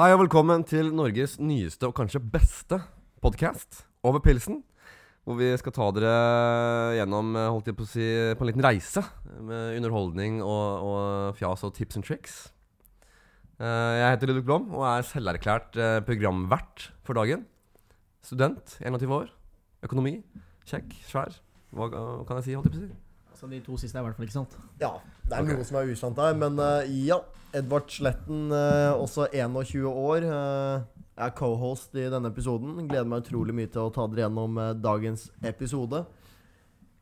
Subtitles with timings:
[0.00, 2.78] Hei og velkommen til Norges nyeste og kanskje beste
[3.20, 4.62] podkast, Over pilsen.
[5.28, 8.64] Hvor vi skal ta dere gjennom eh, holdt jeg på å si, på en liten
[8.64, 9.02] reise
[9.44, 12.38] med underholdning og, og fjas og tips and tricks.
[13.60, 17.44] Eh, Jeg heter Ludvig Blom og er selverklært eh, programvert for dagen.
[18.24, 19.28] Student, 21 år.
[19.84, 20.22] Økonomi.
[20.64, 21.36] Kjekk, svær.
[21.76, 22.56] Hva hva kan jeg si?
[22.56, 23.02] holdt jeg på å si?
[23.34, 24.56] Altså De to siste er i hvert fall ikke sant.
[24.80, 24.94] Ja,
[25.30, 25.58] det er okay.
[25.58, 27.20] noe som er usant her, men uh, ja.
[27.56, 32.76] Edvard Sletten, uh, også 21 år, eh, er co-host i denne episoden.
[32.86, 36.04] Gleder meg utrolig mye til å ta dere gjennom dagens episode.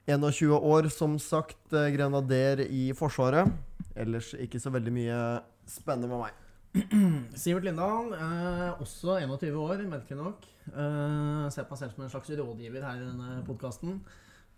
[0.08, 3.52] 21 år, som sagt, grenader i Forsvaret.
[3.92, 5.20] Ellers ikke så veldig mye
[5.68, 6.44] spennende med meg.
[7.40, 10.46] Sivert Lindahl, eh, også 21 år, merkelig nok.
[10.68, 14.00] Eh, ser på meg selv som en slags rådgiver her i denne podkasten.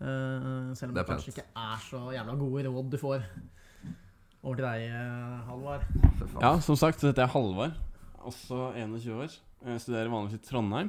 [0.00, 3.24] Eh, selv om Det det kanskje ikke er så jævla gode råd du får.
[4.40, 5.82] Over til deg, eh, Halvard.
[6.40, 7.74] Ja, som sagt, så heter jeg Halvard.
[8.24, 9.34] Også 21 år.
[9.66, 10.88] Jeg studerer vanligvis i Trondheim.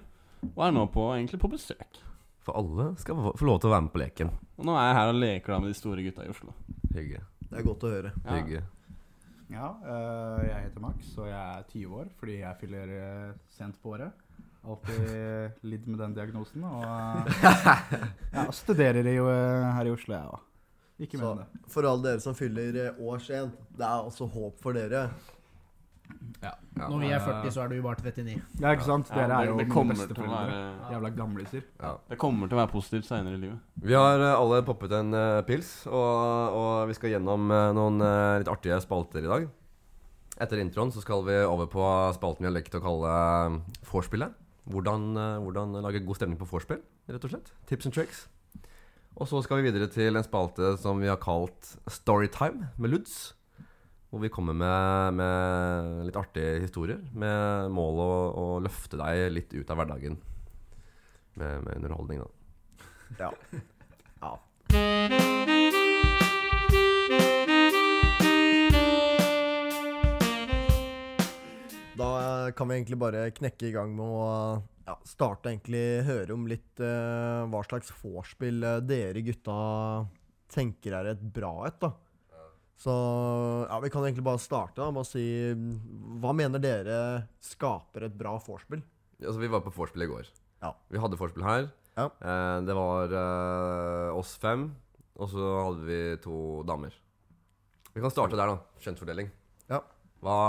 [0.55, 1.99] Og er nå på, egentlig på besøk.
[2.41, 4.31] For alle skal få lov til å være med på leken.
[4.57, 6.55] Og nå er jeg her og leker da med de store gutta i Oslo.
[6.95, 7.19] Hygge.
[7.49, 8.13] Det er godt å høre.
[8.23, 8.37] Ja.
[8.37, 8.61] Hygge.
[9.51, 13.81] Ja, øh, jeg heter Max, og jeg er 20 år fordi jeg fyller øh, sent
[13.83, 14.15] på året.
[14.63, 16.63] Alltid lidd med den diagnosen.
[16.63, 17.27] Og
[18.37, 20.47] ja, studerer jo her i Oslo, jeg òg.
[21.01, 21.45] Ikke Så det.
[21.73, 25.07] for alle dere som fyller eh, år sent, det er altså håp for dere.
[26.41, 26.51] Ja.
[26.75, 28.35] Når vi er 40, så er du bare 39.
[28.61, 29.09] Ja, ikke sant?
[29.09, 30.57] Dere er jo det, det kommer til å være
[30.91, 31.63] Jævla gamliser.
[31.81, 31.93] Ja.
[32.09, 33.63] Det kommer til å være positivt seinere i livet.
[33.81, 38.03] Vi har eh, alle poppet en uh, pils, og, og vi skal gjennom uh, noen
[38.03, 39.47] uh, litt artige spalter i dag.
[40.41, 44.37] Etter introen så skal vi over på spalten vi har lekt å kalle uh, vorspielet.
[44.71, 47.49] Hvordan, hvordan lage god stemning på vorspiel, rett og slett.
[47.67, 48.27] Tips and tricks.
[49.19, 53.33] Og så skal vi videre til en spalte som vi har kalt Storytime med Luds.
[54.11, 59.53] Hvor vi kommer med, med litt artige historier med mål å, å løfte deg litt
[59.55, 60.17] ut av hverdagen.
[61.39, 62.29] Med, med underholdning, da.
[63.19, 63.31] Ja.
[64.23, 64.33] ja.
[71.99, 72.11] Da
[72.57, 74.27] kan vi egentlig bare knekke i gang med å
[74.91, 79.57] ja, starte egentlig høre om litt uh, hva slags vorspiel eh, dere gutta
[80.51, 81.93] tenker er et bra et, da.
[82.81, 82.93] Så
[83.69, 85.23] ja, vi kan egentlig bare starte da, med å si
[86.17, 86.95] Hva mener dere
[87.45, 88.81] skaper et bra vorspiel?
[89.21, 90.31] Altså, vi var på vorspiel i går.
[90.63, 90.71] Ja.
[90.89, 91.67] Vi hadde vorspiel her.
[91.93, 92.07] Ja.
[92.09, 94.65] Eh, det var eh, oss fem,
[95.13, 96.95] og så hadde vi to damer.
[97.93, 98.81] Vi kan starte der, da.
[98.81, 99.29] Kjønnsfordeling.
[99.69, 99.83] Ja.
[100.25, 100.39] Hva,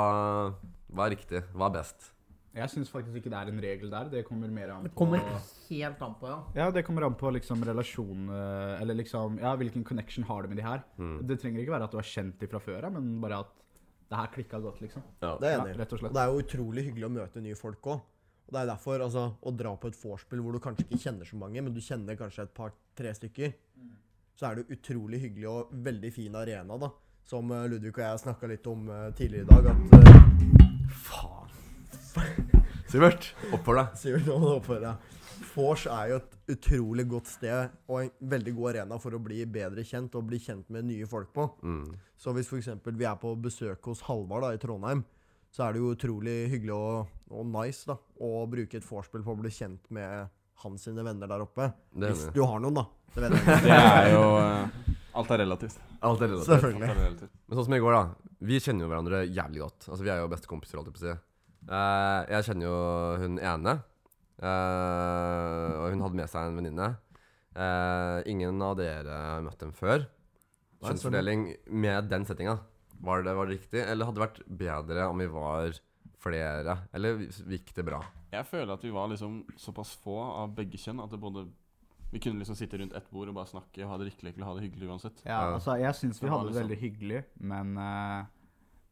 [0.88, 1.44] hva er riktig?
[1.52, 2.12] Hva er best?
[2.54, 4.08] Jeg syns faktisk ikke det er en regel der.
[4.12, 5.22] Det kommer mer an på Det kommer
[5.70, 6.38] helt an på, ja.
[6.58, 10.48] Ja, det kommer an på liksom relasjon øh, Eller liksom Ja, hvilken connection har du
[10.52, 10.82] med de her?
[10.98, 11.26] Mm.
[11.26, 13.54] Det trenger ikke være at du har kjent de fra før av, men bare at
[14.12, 15.00] det her klikka godt, liksom.
[15.22, 15.38] Ja.
[15.40, 15.78] Det er jeg Ja, enig i.
[15.80, 16.12] rett og Og slett.
[16.12, 18.00] det er jo utrolig hyggelig å møte nye folk òg.
[18.44, 21.24] Og det er derfor, altså, å dra på et vorspiel hvor du kanskje ikke kjenner
[21.24, 23.54] så mange, men du kjenner kanskje et par-tre stykker,
[24.36, 26.90] så er det utrolig hyggelig og veldig fin arena, da.
[27.24, 31.41] Som eh, Ludvig og jeg snakka litt om eh, tidligere i dag, at eh, Faen.
[32.92, 33.98] Sivert, oppfør deg.
[34.00, 34.36] Sivert, deg.
[34.36, 35.18] må du oppføre deg?
[35.52, 39.42] Vors er jo et utrolig godt sted og en veldig god arena for å bli
[39.52, 41.48] bedre kjent og bli kjent med nye folk på.
[41.60, 41.90] Mm.
[42.16, 42.70] Så hvis f.eks.
[42.86, 45.04] vi er på besøk hos Halvard da, i Trondheim,
[45.52, 49.34] så er det jo utrolig hyggelig og, og nice da, å bruke et vorspiel på
[49.34, 50.30] å bli kjent med
[50.62, 51.68] hans sine venner der oppe.
[51.92, 52.86] Hvis du har noen, da.
[53.12, 53.28] Det.
[53.66, 55.76] Det er jo uh, Alt er relativt.
[56.00, 56.48] Alt er relativt.
[56.48, 56.86] Selvfølgelig.
[56.86, 57.34] Alt er relativt.
[57.44, 58.30] Men sånn som i går, da.
[58.48, 59.88] Vi kjenner jo hverandre jævlig godt.
[59.90, 61.16] Altså, Vi er jo bestekompiser, alltid på å si.
[61.68, 62.78] Eh, jeg kjenner jo
[63.22, 63.78] hun ene.
[64.42, 66.88] Uh, og hun hadde med seg en venninne.
[67.54, 70.08] Uh, ingen av dere har møtt dem før.
[70.82, 72.56] Kjønnsfordeling med den settinga,
[73.02, 73.84] var det, var det riktig?
[73.84, 75.78] Eller hadde det vært bedre om vi var
[76.22, 76.76] flere?
[76.94, 78.00] Eller gikk det bra?
[78.32, 81.46] Jeg føler at vi var liksom såpass få av begge kjønn at det både
[82.12, 84.52] Vi kunne liksom sitte rundt ett bord og bare snakke og ha det riktig ha
[84.52, 85.22] det hyggelig uansett.
[85.24, 88.26] Ja, altså, jeg syns vi hadde det liksom- veldig hyggelig, men øh,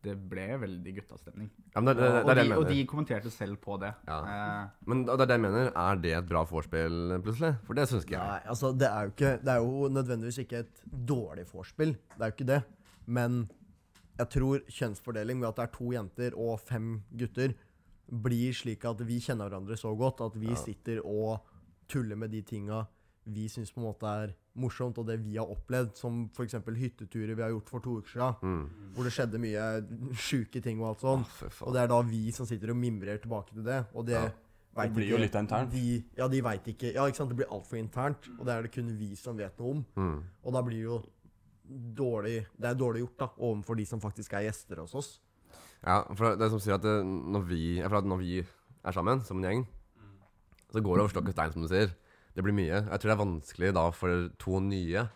[0.02, 1.50] det ble veldig guttastemning.
[1.74, 3.90] Ja, det, det, det, og, de, og de kommenterte selv på det.
[4.08, 4.18] Ja.
[4.24, 5.70] Eh, Men det er det jeg mener.
[5.76, 7.50] Er det et bra vorspiel, plutselig?
[7.66, 8.26] For det syns ikke jeg.
[8.32, 11.92] Nei, altså, det er, jo ikke, det er jo nødvendigvis ikke et dårlig vorspiel.
[12.16, 12.60] Det er jo ikke det.
[13.06, 13.42] Men
[14.20, 17.54] jeg tror kjønnsfordeling ved at det er to jenter og fem gutter,
[18.10, 20.56] blir slik at vi kjenner hverandre så godt at vi Ja.
[20.58, 21.44] sitter og
[21.88, 22.86] tuller med de tinga
[23.32, 26.54] vi syns på en måte er morsomt, og det vi har opplevd, som f.eks.
[26.76, 28.92] hytteturer vi har gjort for to uker siden, Mm.
[28.94, 29.64] hvor det skjedde mye
[30.18, 31.26] sjuke ting og alt sånt.
[31.42, 31.66] Å.
[31.68, 33.86] Og det er da vi som sitter og mimrer tilbake til det.
[33.94, 34.30] Og det Ja.
[34.76, 35.70] vet Det blir jo litt internt.
[35.72, 37.28] De, ja, de veit ikke Ja, ikke sant.
[37.30, 39.86] Det blir altfor internt, og det er det kun vi som vet noe om.
[39.96, 40.22] Mm.
[40.44, 41.02] Og da blir jo
[41.94, 45.20] dårlig Det er dårlig gjort, da, overfor de som faktisk er gjester hos oss.
[45.84, 48.38] Ja, for det er som sier at det, når, vi, for at når vi
[48.84, 49.66] er sammen som en gjeng,
[50.70, 51.94] så går det over stokk og stein, som du sier.
[52.34, 52.84] Det blir mye.
[52.84, 55.08] Jeg tror det er vanskelig da for to nye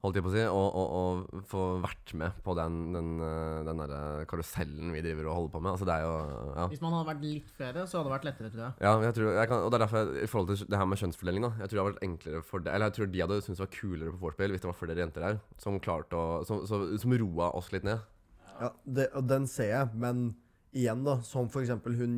[0.00, 3.58] holdt jeg på å si, å, å, å få vært med på den, den, eh,
[3.68, 5.74] den der karusellen vi driver og holder på med.
[5.74, 6.14] Altså det er jo
[6.56, 6.64] ja.
[6.72, 8.76] Hvis man hadde vært litt flere, så hadde det vært lettere, tror jeg.
[8.86, 10.88] Ja, jeg tror, jeg kan, og det er derfor jeg, I forhold til det her
[10.88, 13.22] med kjønnsfordeling da Jeg tror det hadde vært enklere for det Eller jeg tror de
[13.24, 16.16] hadde syntes det var kulere på vorspiel hvis det var flere jenter der som klarte
[16.16, 18.00] å Som, som, som roa oss litt ned.
[18.60, 20.30] Ja, det, og den ser jeg, men
[20.76, 22.14] igjen, da, som for eksempel hun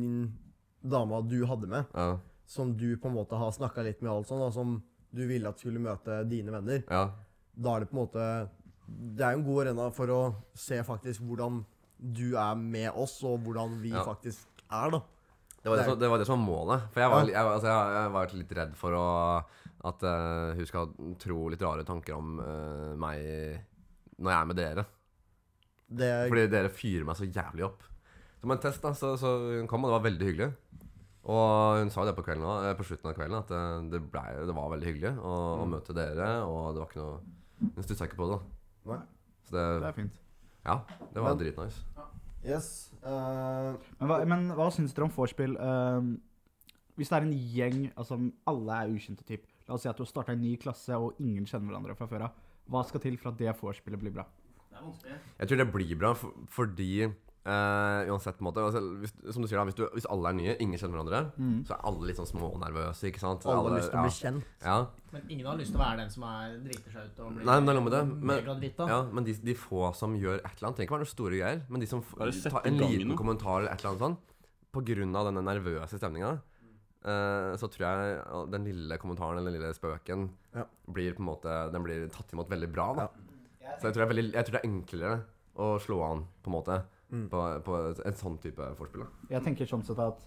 [0.83, 2.15] dama du hadde med, Ja.
[2.45, 4.75] Som du på en måte har snakka litt med, alt sånt, og som
[5.13, 7.05] du ville at skulle møte dine venner, ja.
[7.53, 8.27] da er det på en måte
[8.83, 10.21] Det er jo en god arena for å
[10.57, 11.61] se faktisk hvordan
[12.03, 14.03] du er med oss, og hvordan vi Ja.
[14.03, 15.01] faktisk er, da.
[15.63, 16.87] Det var det, som, det var det som var målet.
[16.91, 19.05] For jeg var, jeg, altså, jeg, jeg var litt redd for å,
[19.87, 20.91] at uh, hun skal
[21.23, 23.23] tro litt rare tanker om uh, meg
[24.19, 24.85] når jeg er med dere.
[25.93, 27.87] Det, Fordi dere fyrer meg så jævlig opp.
[28.41, 29.31] Som en test, da, så, så
[29.71, 30.49] kom, og det var veldig hyggelig.
[31.23, 34.23] Og hun sa det på, kvelden, eh, på slutten av kvelden, at eh, det, ble,
[34.49, 36.31] det var veldig hyggelig å, å møte dere.
[36.43, 38.39] Og det var ikke noe Hun stussa ikke på det.
[38.83, 38.99] da Nei.
[39.47, 40.19] Så det, Det er fint.
[40.65, 40.75] ja,
[41.13, 41.85] det var dritnice.
[41.95, 42.09] Ja.
[42.43, 42.67] Yes.
[42.99, 43.71] Uh,
[44.01, 45.55] Men hva, men hva syns dere om vorspiel?
[45.55, 46.17] Uh,
[46.99, 48.19] hvis det er en gjeng, altså
[48.51, 49.47] alle er ukjente typ.
[49.67, 52.07] La oss si at du har starta en ny klasse, og ingen kjenner hverandre fra
[52.11, 52.35] før av.
[52.67, 54.27] Hva skal til for at det vorspielet blir bra?
[54.67, 55.15] Det er vanskelig.
[55.39, 56.89] Jeg tror det blir bra, for, fordi
[57.45, 60.55] eh, Uansett måte altså, hvis, Som du sier da, hvis, du, hvis alle er nye,
[60.63, 61.65] ingen kjenner hverandre, Mm.
[61.67, 63.45] så er alle litt sånn smånervøse, ikke sant?
[63.45, 64.43] alle har lyst til å bli kjent.
[64.63, 64.77] Ja,
[65.11, 67.45] Men ingen har lyst til å være den som er driter seg ut og blir
[67.45, 70.39] Nei, men det er noe med det, men- ja, men de, de få som gjør
[70.39, 73.07] et eller annet, trenger ikke være noen store greier, men de som tar en liten
[73.09, 73.17] noe.
[73.17, 74.17] kommentar eller et eller annet sånn,
[74.73, 76.31] på grunn av denne nervøse stemninga,
[77.05, 80.63] uh, så tror jeg den lille kommentaren eller den lille spøken Ja.
[80.89, 83.07] blir på en måte Den blir tatt imot veldig bra, da.
[83.61, 83.75] Ja.
[83.77, 85.23] Så jeg tror, det er veldig, jeg tror det er enklere
[85.55, 87.27] å slå an, på en måte, Mm.
[87.29, 89.03] på, på en sånn type forspill.
[89.05, 89.27] da.
[89.35, 90.23] Jeg tenker sånn sett at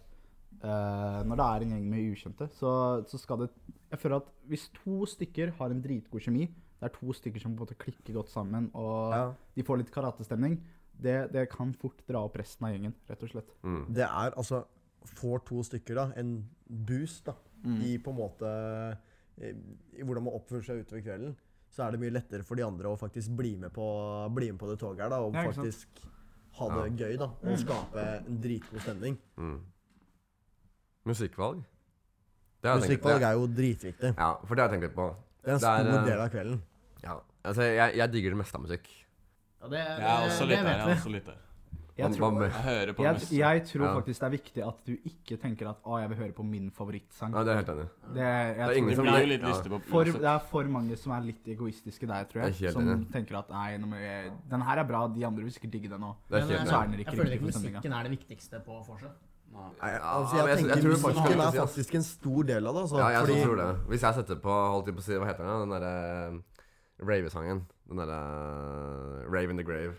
[0.63, 2.71] uh, når det er en gjeng med ukjente, så,
[3.11, 3.49] så skal det
[3.91, 6.47] Jeg føler at hvis to stykker har en dritgod kjemi,
[6.81, 9.25] det er to stykker som på en måte klikker godt sammen, og Ja.
[9.57, 10.59] de får litt karatestemning,
[10.97, 13.51] det, det kan fort dra opp resten av gjengen, rett og slett.
[13.67, 13.83] Mm.
[13.95, 14.65] Det er altså
[15.07, 16.33] Får to stykker da en
[16.67, 17.35] boost da
[17.65, 17.79] Mm.
[17.83, 18.49] i på en måte
[19.41, 19.49] i,
[19.99, 21.33] i hvordan man oppfører seg utover kvelden,
[21.73, 23.87] så er det mye lettere for de andre å faktisk bli med på,
[24.35, 26.13] bli med på det toget her da, og Ja, faktisk sant?
[26.59, 29.19] Ha det gøy da, og skape en dritgod stemning.
[29.37, 29.61] Mm.
[31.07, 31.63] Musikkvalg?
[32.63, 34.15] Det jeg Musikkvalg det- er jo dritviktig.
[34.19, 35.09] Ja, for det har jeg tenkt litt på.
[35.45, 36.63] Det er en stor er, eh, del av kvelden.
[37.05, 38.89] Ja, altså jeg, jeg digger det meste av musikk.
[39.63, 40.65] Ja, det, Jeg er også det litt der.
[40.65, 40.93] vet Jeg vi.
[40.93, 41.39] er også litt der.
[41.97, 43.95] Jeg Hva- tror, man Jeg hører på jeg, jeg tror Ja.
[43.97, 46.71] faktisk det er viktig at du ikke tenker at 'Å, jeg vil høre på min
[46.71, 47.33] favorittsang'.
[47.33, 47.89] Ja, det er helt enig.
[48.13, 49.63] Det, jeg Det er ingen som- blir litt ja.
[49.63, 52.73] på for, det er for mange som er litt egoistiske der, tror Jeg er jeg.
[52.73, 53.11] Som enig.
[53.13, 56.01] tenker at 'nei, nå jeg, den her er bra, de andre vil sikkert digge den
[56.03, 56.17] òg'.
[56.29, 59.11] Er Men, Så er den ikke jeg føler ikke musikken er det viktigste på vorset.
[59.57, 59.63] Nei.
[59.97, 62.81] Altså, jeg, jeg- jeg tenker tror musikken er er faktisk en stor del av det.
[62.83, 63.87] Altså, Ja, jeg fordi, tror det.
[63.89, 65.71] Hvis jeg setter på, holdt på å si, hva heter den?
[65.71, 66.43] Den derre
[67.01, 67.63] Rave-sangen.
[67.89, 69.95] Den derre Rave in the Grave.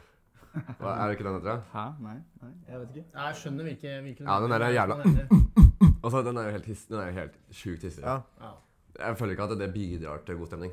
[0.79, 1.61] Hva, er det ikke den heter?
[1.73, 1.85] Hæ?
[2.01, 2.15] Nei?
[2.41, 3.05] Nei, jeg vet ikke.
[3.15, 5.51] Nei, Jeg skjønner hvilken hvilke Ja, den der er jævla- den.
[6.03, 8.03] Og så den er jo helt, his- den er jo helt sjukt hissig.
[8.03, 8.19] ja.
[8.41, 8.51] Ja.
[8.99, 10.71] Jeg føler ikke at det bidrar til god stemning.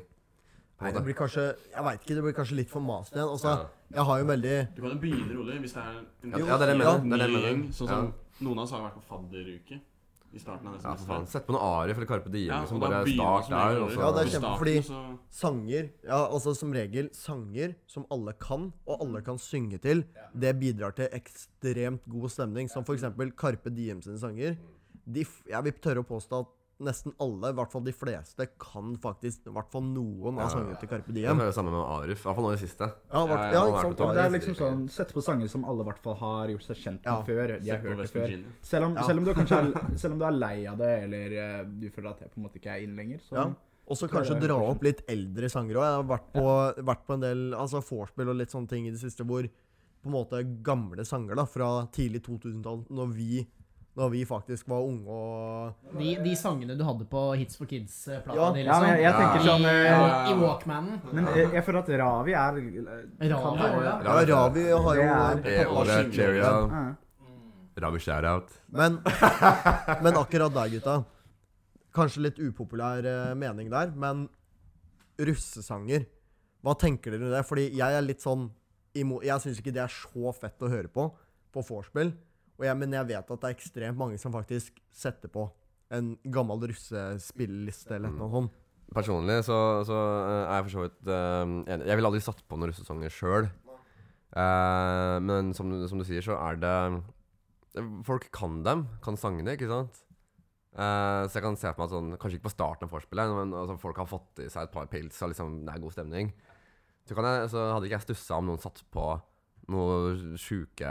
[0.81, 1.43] Nei, det blir kanskje
[1.75, 3.29] Jeg vet ikke, det blir kanskje litt for mast igjen.
[3.29, 3.65] Altså, Ja.
[3.95, 6.57] jeg har jo veldig Du kan jo begynne rolig hvis det er en Ja, ja,
[6.57, 7.25] det er det jeg mener.
[7.25, 7.55] Er.
[7.71, 8.11] Sånn som Ja.
[8.41, 9.79] noen av oss har vært på fadderuke
[10.35, 11.27] i starten av Ja, for faen.
[11.31, 12.49] Sett på noe arie fra Carpe Diem.
[12.51, 13.79] Ja, som bare er start der.
[13.85, 13.99] Også.
[14.01, 19.01] Ja, det er kjempe- fordi- sanger Ja, altså som regel sanger som alle kan, og
[19.01, 20.03] alle kan synge til.
[20.37, 22.69] Det bidrar til ekstremt god stemning.
[22.69, 23.03] Som f.eks.
[23.35, 24.57] Carpe Diem sine sanger.
[25.07, 26.47] De, jeg vil tørre å påstå at
[26.83, 30.47] nesten alle, i hvert fall de fleste, kan faktisk i hvert fall noen av Ja.
[30.51, 32.19] sangene til Carpe Jeg Det føler det samme med Arif.
[32.19, 32.89] I hvert fall nå i det siste.
[33.13, 33.97] Ja, hvert, Ja, ja, sant?
[33.97, 36.75] Det er liksom sånn Sette på sanger som alle i hvert fall har gjort seg
[36.75, 37.21] kjent med Ja.
[37.23, 37.47] før.
[37.63, 38.43] De har hørt det før.
[38.61, 39.01] Selv om, Ja.
[39.03, 39.35] selv, om du er,
[39.97, 42.43] selv om du er lei av det, eller eh, du føler at det på en
[42.43, 43.53] måte ikke er inn lenger, så Ja.
[43.87, 45.85] Og så kanskje er dra opp litt eldre sanger òg.
[45.85, 48.89] Jeg har vært på, vært på en del altså vorspiel og litt sånne ting i
[48.89, 53.47] det siste hvor på en måte gamle sanger da fra tidlig 2000-tall, når vi,
[53.95, 58.35] når vi faktisk var unge og De, de sangene du hadde på Hits for Kids-plata
[58.35, 58.49] Ja.
[58.51, 60.97] di, Ja, jeg, jeg tenker I, sånn eh, I Walkmanen.
[61.13, 63.95] Men jeg, jeg føler at Ravi er Ravi være- ja.
[64.03, 65.07] Ja, Ravi har jo
[65.45, 66.43] Det Eh, er Cheerio.
[66.43, 66.85] Ja.
[67.85, 68.51] Ravi shout-out.
[68.71, 68.99] Men,
[70.03, 70.97] men akkurat der, gutta.
[71.95, 74.27] Kanskje litt upopulær eh, mening der, men
[75.19, 76.05] russesanger
[76.65, 77.43] Hva tenker dere om det?
[77.47, 78.49] Fordi jeg er litt sånn
[78.95, 81.09] Jeg syns ikke det er så fett å høre på
[81.55, 82.09] på vorspiel.
[82.63, 85.49] Jeg, men jeg vet at det er ekstremt mange som faktisk setter på
[85.95, 88.61] en gammel russespilleliste eller noe sånt.
[88.95, 89.57] Personlig så,
[89.87, 91.43] så eh, er jeg for så vidt eh,
[91.73, 91.87] enig.
[91.89, 93.49] Jeg ville aldri satt på noen russesanger sjøl.
[94.35, 96.73] Uh, men som, som du sier, så er det
[98.07, 99.97] Folk kan dem, kan sangene, ikke sant?
[100.75, 103.55] Uh, så jeg kan se for meg sånn, kanskje ikke på starten av vorspielet, men
[103.55, 106.31] altså, folk har fått i seg et par pils og liksom, det er god stemning.
[107.03, 109.09] Så, kan jeg, så hadde ikke jeg stussa om noen satt på
[109.71, 110.89] noe sjuke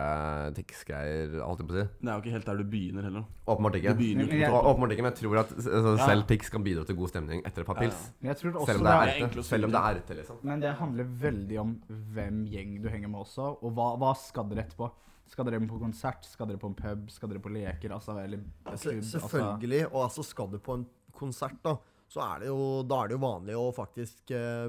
[0.57, 1.85] Tix-greier, holdt jeg på å si.
[2.01, 3.25] Det er jo ikke helt der du begynner heller.
[3.47, 3.95] Åpenbart ikke.
[3.99, 6.07] Begynner Men jeg- Åpenbart ikke, men jeg tror at altså, Ja.
[6.07, 8.13] selv Tix kan bidra til god stemning etter et par pils.
[8.23, 8.35] ja.
[8.35, 9.43] Selv om det det er, er erte.
[9.45, 10.37] Selv om det er erte, liksom.
[10.43, 11.81] Men det handler veldig om
[12.15, 14.91] hvem gjeng du henger med også, og hva, hva skal dere etterpå?
[15.27, 16.25] Skal dere på konsert?
[16.25, 17.11] Skal dere på en pub?
[17.11, 17.91] Skal dere på leker?
[17.93, 18.41] Altså, eller
[18.77, 19.03] Se- klubb?
[19.03, 19.87] Selvfølgelig.
[19.93, 21.77] Og altså, skal du på en konsert, da,
[22.11, 24.69] så er det jo, da er det jo vanlig å faktisk eh,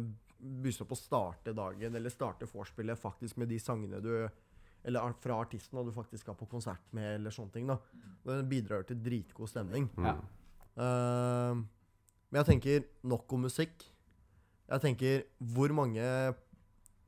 [0.64, 4.12] busse opp og starte dagen, eller starte vorspielet faktisk med de sangene du
[4.86, 7.68] Eller fra artisten du faktisk skal på konsert med, eller sånne ting.
[7.68, 7.80] da.
[8.26, 9.90] Det bidrar jo til dritgod stemning.
[9.98, 10.14] Ja.
[10.78, 11.64] Uh,
[12.30, 13.74] men jeg tenker nok om musikk.
[14.70, 16.06] Jeg tenker hvor mange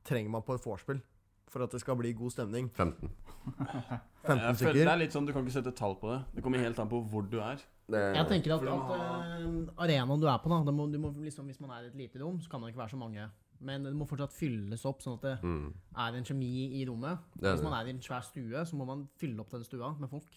[0.02, 1.00] trenger man på et vorspiel
[1.48, 2.70] for at det skal bli god stemning?
[2.74, 3.10] 15.
[4.28, 6.20] 15 Jeg føler det er litt sånn, Du kan ikke sette tall på det.
[6.36, 7.60] Det kommer helt an på hvor du er.
[7.88, 9.44] Det, Jeg tenker at, at eh,
[9.84, 12.20] arenaen du er på, da, må, du må liksom, hvis man er i et lite
[12.20, 13.28] rom, så kan det ikke være så mange.
[13.64, 15.70] Men det må fortsatt fylles opp, sånn at det mm,
[16.04, 17.24] er en kjemi i rommet.
[17.34, 19.94] det Hvis man er i en svær stue, så må man fylle opp den stua
[19.98, 20.36] med folk.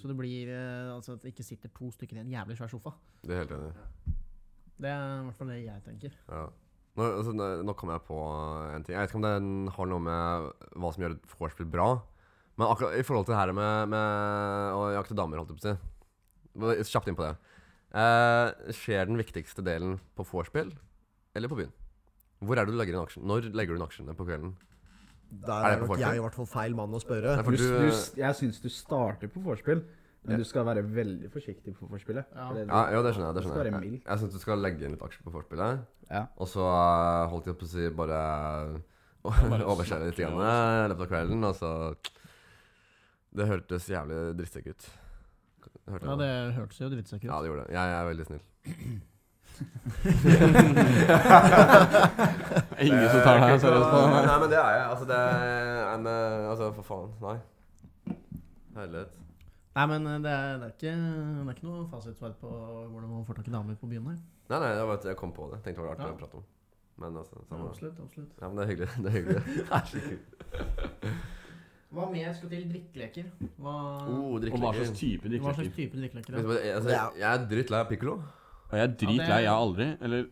[0.00, 2.70] Så det blir eh, altså at det ikke sitter to stykker i en jævlig svær
[2.72, 2.92] sofa.
[3.22, 3.72] Det er helt enig.
[4.82, 6.16] Det er i hvert fall det jeg tenker.
[6.26, 6.46] Ja.
[6.92, 8.16] Nå, altså, nå kom jeg på
[8.74, 8.96] en ting.
[8.96, 11.86] Jeg vet ikke om det har noe med hva som gjør et vorspiel bra.
[12.60, 16.66] Men akkurat i forhold til det her med, med å jakte damer, holdt jeg på
[16.68, 16.90] å si.
[16.92, 17.36] Kjapt inn på det.
[17.96, 20.70] Eh, skjer den viktigste delen på vorspiel
[21.36, 21.72] eller på byen?
[22.42, 23.24] Hvor er det du legger inn aksjen?
[23.28, 24.52] Når legger du inn aksjene på kvelden?
[25.32, 27.36] Der Er det er nok jeg i hvert fall feil mann å spørre.
[27.38, 29.80] Nei, Du, du, du, jeg syns du starter på vorspiel,
[30.26, 30.38] men Ja.
[30.38, 32.26] du skal være veldig forsiktig på vorspielet.
[32.36, 32.50] Ja.
[32.52, 33.34] Det- ja, ja, det skjønner jeg.
[33.38, 33.92] Det skjønner jeg.
[33.92, 35.86] Jeg, jeg syns du skal legge inn litt aksjer på vorspielet.
[36.10, 36.26] Ja.
[36.36, 38.20] Og så eh, holdt jeg på å si bare
[39.24, 41.44] bare overskjære litt og- i løpet av kvelden.
[41.48, 41.72] Og så
[43.36, 44.82] Det hørtes jævlig drittsekk ut.
[45.88, 47.30] Hørte Ja, det hørtes jo drittsekk ut.
[47.30, 47.72] Ja, det gjorde det.
[47.78, 48.42] Jeg er veldig snill.
[52.82, 54.08] Ingen som tar det her seriøst på det.
[54.26, 54.84] Nei, men det er jeg.
[54.90, 55.20] Altså, det er
[55.94, 56.04] en,
[56.52, 57.10] Altså, for faen.
[57.22, 57.36] Nei.
[58.76, 59.10] Herlighet.
[59.76, 62.48] Nei, men eh, det er, det er, ikke, det er ikke noe fasitsvar på
[62.92, 64.18] hvordan man får tak i damer på byen her.
[64.52, 65.58] Nei, nei, jeg, vet, jeg kom på det.
[65.64, 66.12] Tenkte det var artig Ja.
[66.12, 66.44] å prate om.
[67.00, 68.32] Men altså samme Ja, Absolutt, absolutt.
[68.40, 68.90] Ja, men det er hyggelig.
[68.98, 69.42] Det er hyggelig.
[69.72, 70.22] Herregud.
[71.92, 73.24] Hva mer skal til drikkeleker?
[73.60, 73.72] Hva,
[74.08, 75.42] Oh, Og hva slags drikkeleker.
[75.44, 76.32] hva slags type drikkeleker?
[76.32, 78.14] Vet du hva, Altså, jeg er drittlei av piccolo.
[78.70, 79.40] Og jeg er dritlei.
[79.42, 80.24] Jeg har aldri Eller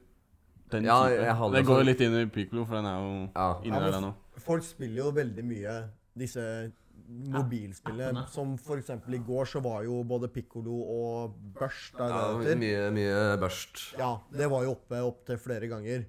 [0.70, 1.20] den Ja, type.
[1.20, 1.56] jeg aldri.
[1.60, 3.54] det går jo litt inn i Piccolo, for den er jo Ja.
[3.60, 4.14] inni Ja, der, men den òg.
[4.40, 6.72] Folk spiller jo veldig mye disse
[7.10, 8.08] mobilspillene.
[8.22, 8.28] appene.
[8.30, 12.56] Som for eksempel i går så var jo både Piccolo og Børst der ja det
[12.58, 13.96] mye, mye børst.
[13.98, 16.04] Ja, det var jo oppe opptil flere ganger.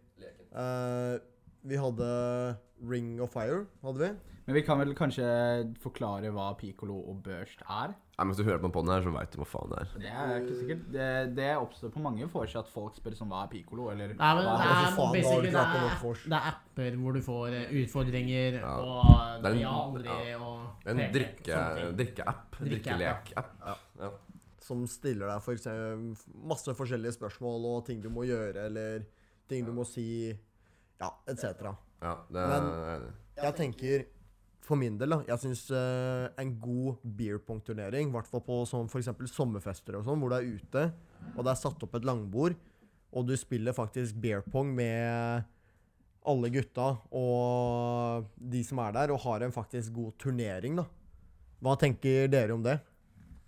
[0.54, 1.20] Eh,
[1.66, 4.12] vi hadde Ring of Fire, hadde vi.
[4.52, 5.26] Men vi kan vel kanskje
[5.80, 7.94] forklare hva piccolo og børst er?
[7.96, 9.78] Nei, men Hvis du hører på den podden her, så veit du hva faen det
[9.80, 9.94] er.
[10.04, 10.82] Det er ikke sikkert.
[10.92, 11.06] Det,
[11.38, 14.44] det oppstår på mange vors at folk spør sånn hva er piccolo, eller Nei, men
[14.50, 17.56] hva det er er, faen, basically, ikke det, er, det er apper hvor du får
[17.62, 18.76] eh, utfordringer, Ja.
[18.76, 21.82] og Det er en- ja, og En drikkeapp.
[21.96, 21.98] drikke.
[22.04, 22.68] Drikkeapp, ja.
[22.68, 23.52] Drikkelek-app.
[24.04, 24.12] Ja.
[24.68, 26.16] Som stiller deg for eksempel
[26.52, 29.08] masse forskjellige spørsmål og ting du må gjøre, eller
[29.48, 30.36] ting du må si,
[31.00, 31.72] ja, etc.
[32.04, 33.18] ja, det er Men- jeg enig i.
[33.42, 34.06] Jeg tenker
[34.66, 35.22] for min del, da.
[35.30, 39.10] Jeg syns en god beer pong-turnering, i hvert fall på sånn f.eks.
[39.34, 40.84] sommerfester og sånn, hvor du er ute,
[41.34, 42.58] og det er satt opp et langbord,
[43.12, 45.50] og du spiller faktisk beer pong med
[46.22, 50.86] alle gutta og de som er der, og har en faktisk god turnering, da.
[51.62, 52.80] Hva tenker dere om det?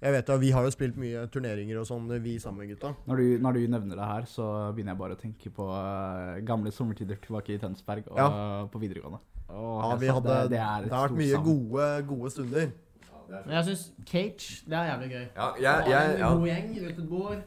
[0.04, 2.92] Jeg vet jo, Vi har jo spilt mye turneringer og sånn, vi sammen, gutta.
[3.08, 6.42] Når du, når du nevner det her, så begynner jeg bare å tenke på eh,
[6.44, 9.22] gamle sommertider tilbake i Tønsberg og på videregående.
[9.48, 12.72] Og Ja, vi hadde, det, det, det, er et har vært mye gode, gode stunder.
[13.34, 15.26] Men jeg syns Cage, det er jævlig gøy.
[15.36, 16.30] Ja, jeg, jeg, en ja.
[16.34, 17.44] god gjeng rundt et bord.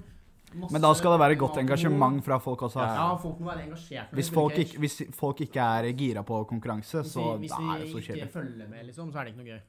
[0.56, 2.80] masse Men da skal det være godt engasjement fra folk også.
[2.80, 4.12] Ja, folk må være engasjert.
[4.12, 7.62] Hvis folk, ikke, hvis folk ikke er gira på konkurranse, Hvis så vi, hvis da
[7.62, 8.32] er det vi så ikke kjedelig.
[8.32, 9.60] følger med, liksom, så er det ikke noe gøy.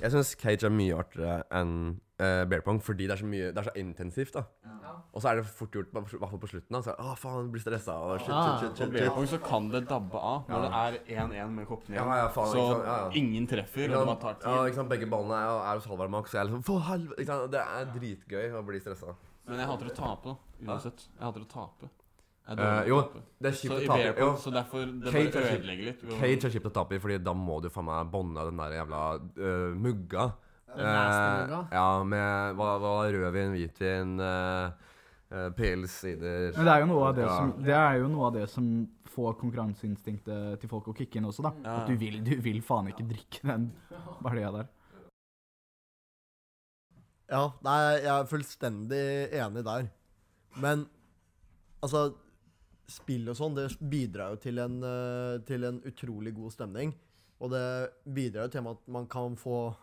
[0.00, 1.74] Jeg syns cage er mye artigere enn
[2.20, 4.34] uh, bear pong fordi det er så mye Det er så intensivt.
[4.36, 4.42] da
[5.12, 6.76] Og så er det fort gjort, i hvert fall på slutten.
[6.76, 7.96] da Så Å, faen, blir stressa.
[8.04, 10.50] Og shit, Ja, shit, shit, shit, shit, På bear pong så kan det dabbe av
[10.50, 12.12] når det er 1-1 med koppene igjen.
[12.22, 13.10] ja, faen, så ja, ja.
[13.22, 16.10] ingen treffer, og det bare tar Ja, ikke sant, Begge ballene er, er hos Halvard
[16.10, 16.34] Max.
[16.34, 17.40] Jeg er liksom, for helvete?
[17.56, 19.16] Det er dritgøy å bli stressa.
[19.48, 20.68] Men jeg hater å tape, da.
[20.68, 21.08] Uansett.
[21.16, 21.90] Jeg hater å tape.
[22.50, 22.96] Til jo,
[23.38, 24.14] det er kjipt å tape.
[24.18, 26.00] Jo, så derfor Det Cage bare er ødelegger litt.
[26.18, 28.74] Cage er kjipt å tape i, Fordi da må du faen meg bånde den der
[28.80, 30.30] jævla uh, mugga.
[30.76, 34.70] Den ja, med hva, hva, rødvin, hvitvin, øh,
[35.30, 37.36] eh, pils, sider Men det er jo noe av det Ja.
[37.36, 38.68] som Det er jo noe av det som
[39.10, 41.52] får konkurranseinstinktet til folk å kicke inn også, da.
[41.64, 41.76] Ja.
[41.80, 43.72] At du vil, du vil faen ikke drikke den
[44.22, 44.68] balja der.
[47.30, 49.04] Ja, nei, jeg er fullstendig
[49.38, 49.90] enig der.
[50.58, 50.88] Men
[51.82, 52.10] altså
[52.90, 56.94] Spill og sånn, det bidrar jo til en, eh, til en utrolig god stemning.
[57.40, 59.76] Og det bidrar jo til at man kan få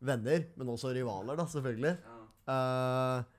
[0.00, 1.92] venner, men også rivaler, da, selvfølgelig.
[2.50, 3.36] Eh,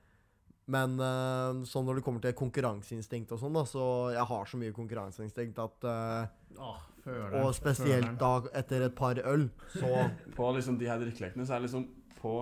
[0.72, 4.60] men uh, sånn når det kommer til konkurranseinstinkt og sånn, da, så jeg har så
[4.60, 9.90] mye konkurranseinstinkt at uh, Åh, føler, Og spesielt da etter et par øl, så
[10.38, 11.88] På liksom de her drikkelekene så er det liksom
[12.20, 12.36] På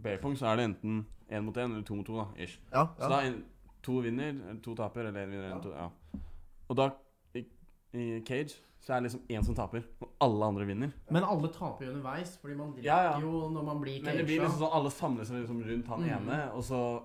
[0.00, 2.26] beerpong så er det enten én mot én eller to mot to, da.
[2.40, 2.56] Ish.
[2.72, 2.86] Ja.
[2.96, 3.42] Så da er en,
[3.84, 5.90] to vinner, eller to taper, eller én vinner, eller to Ja.
[6.68, 6.86] Og da,
[7.36, 7.44] i,
[7.92, 8.56] i cage,
[8.88, 10.92] så er det liksom én som taper, og alle andre vinner.
[11.12, 13.20] Men alle taper jo underveis, fordi man drikker Ja, ja.
[13.20, 16.00] jo når man blir Men det blir liksom sånn alle samler seg liksom rundt han
[16.00, 16.10] Mm.
[16.16, 17.02] ene, og så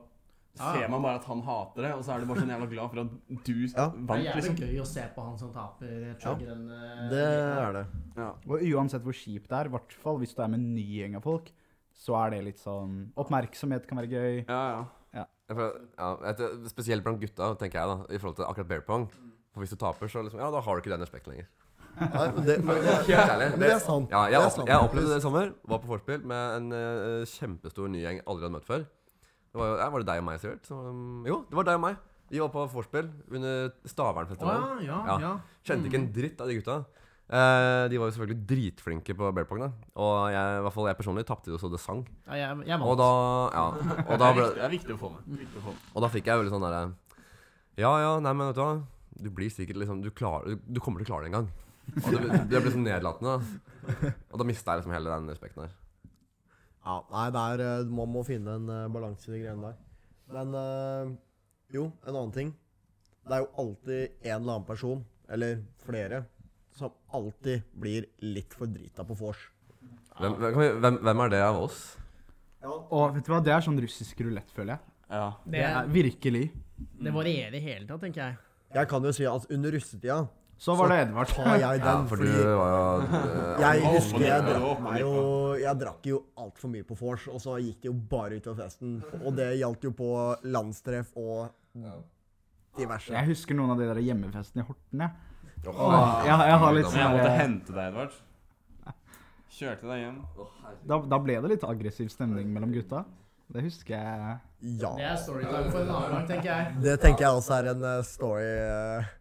[0.56, 0.72] Ja.
[0.78, 2.90] ser man bare at han hater det, og så er du bare sånn jævla glad
[2.92, 3.10] for at
[3.44, 3.90] du Ja.
[3.90, 4.56] Det er jævlig liksom.
[4.64, 6.16] gøy å se på han som taper.
[6.22, 7.86] chugger Ja, eh, Det er det.
[8.16, 8.30] Ja.
[8.48, 10.86] Og uansett hvor kjipt det er, i hvert fall hvis du er med en ny
[10.88, 11.52] gjeng av folk,
[11.94, 14.46] så er det litt sånn Oppmerksomhet kan være gøy.
[14.48, 15.26] Ja, ja,
[16.70, 19.08] Spesielt blant gutta, tenker jeg, da i forhold til akkurat bear pong.
[19.54, 21.48] For hvis du taper, så liksom, ja, da har du ikke den respekten lenger.
[22.00, 24.10] Nei, men det, men, det, det, det, det er sant.
[24.12, 25.52] Ja, jeg, det er sant, jeg opplevde det i sommer.
[25.74, 28.88] Var på vorspiel med en uh, kjempestor ny gjeng jeg aldri hadde møtt før.
[29.54, 30.72] Det var, ja, var det deg og meg, Sivert?
[30.74, 32.02] Um, Jo, det var deg og meg.
[32.34, 34.82] Vi var på vorspiel under Stavernfestivalen.
[34.88, 35.18] ja, ja, Ja.
[35.22, 35.34] ja.
[35.68, 36.78] Kjente ikke en dritt av de gutta.
[37.34, 39.70] Uh, de var jo selvfølgelig dritflinke på bear da.
[39.96, 42.02] Og jeg, i hvert fall jeg personlig tapte jo så det sang.
[42.28, 43.00] ja jeg, jeg Og vant.
[43.00, 43.12] da,
[43.54, 43.64] ja,
[44.04, 45.78] og da, det, er ble, viktig, det er viktig å få med.
[45.94, 46.82] Og da fikk jeg veldig sånn derre
[47.80, 48.74] Ja, ja, nei, men vet du hva.
[49.24, 51.50] Du blir sikkert liksom Du, klarer, du, du kommer til å klare det en gang.
[51.94, 53.38] Og det, det ble sånn nedlatende.
[53.38, 54.12] da.
[54.32, 55.74] Og da mista jeg liksom hele den respekten der.
[56.84, 59.80] Ja, nei, det er, eh, man må finne en uh, balanse i de greiene der.
[60.34, 61.14] Men eh,
[61.76, 62.54] jo, en annen ting.
[63.24, 66.24] Det er jo alltid en eller annen person, eller flere,
[66.76, 69.46] som alltid blir litt for drita på vors.
[70.20, 71.80] Hvem, hvem, hvem, er det av oss?
[72.64, 74.94] Og vet du hva, det er sånn russisk rulett, føler jeg.
[75.14, 75.30] Ja.
[75.56, 76.44] Det er virkelig.
[77.00, 78.38] Det varierer hele tatt, tenker jeg.
[78.74, 80.20] Jeg kan jo si at under russetida
[80.64, 81.28] Så var det Edvard.
[81.28, 85.10] tar jeg den, Ja, for du var jo eh, jeg husker jeg drakk meg jo
[85.60, 88.94] Jeg drakk jo altfor mye på vors, og så gikk det jo bare utover festen.
[89.20, 90.10] Og det gjaldt jo på
[90.48, 91.50] landstreff og
[92.78, 93.12] diverse.
[93.12, 95.32] Jeg husker noen av de der hjemmefestene i Horten, jeg.
[95.64, 98.16] Åh, jeg, jeg har litt sånn jeg måtte hente deg, Edvard.
[99.54, 100.16] Kjørte deg hjem.
[100.90, 103.04] da, da ble det litt aggressiv stemning mellom gutta.
[103.54, 104.38] Det husker jeg.
[104.80, 104.94] Ja.
[104.98, 106.80] Det er storytime for en annen gang, tenker jeg.
[106.88, 109.12] Det tenker jeg også er en eh, story eh,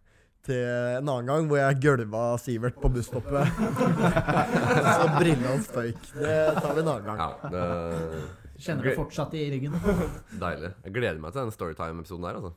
[0.47, 3.63] til en annen gang, hvor jeg gølva Sivert på busstoppet.
[4.99, 6.03] så brillene hans føyk.
[6.17, 7.23] Det tar vi en annen gang.
[7.23, 7.63] Ja, det
[8.63, 9.73] Kjenner det fortsatt i ryggen.
[10.39, 10.71] Deilig.
[10.85, 12.53] Jeg gleder meg til den Storytime-episoden der, altså.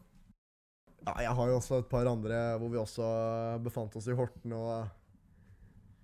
[1.05, 3.07] Ja, jeg har jo også et par andre hvor vi også
[3.65, 4.87] befant oss i Horten, og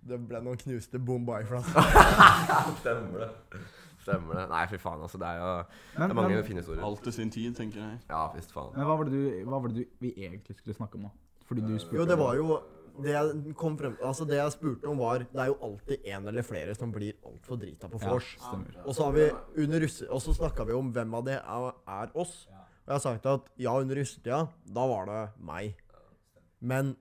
[0.09, 1.85] det ble noen knuste boom bye-flasker.
[2.81, 3.61] Stemmer det.
[4.01, 4.45] Stemmer det.
[4.49, 5.21] Nei, fy faen, altså.
[5.21, 5.49] Det er jo
[5.97, 6.85] det er mange men, fine historier.
[6.85, 7.99] Alt til sin tid, tenker jeg.
[8.09, 8.73] Ja, visst faen.
[8.77, 11.13] men hva, var det du, hva var det du vi egentlig skulle snakke om nå?
[11.51, 12.61] Fordi du spurte Jo, det var jo
[13.01, 16.31] det jeg kom frem Altså, det jeg spurte om, var Det er jo alltid en
[16.31, 18.33] eller flere som blir altfor drita på vors.
[18.39, 19.27] Ja, Og så har vi
[19.65, 20.07] under russe...
[20.09, 22.33] Og så snakka vi om hvem av det er, er oss.
[22.47, 25.75] Og jeg har sagt at ja, under russetida, da var det meg.
[26.61, 26.95] Men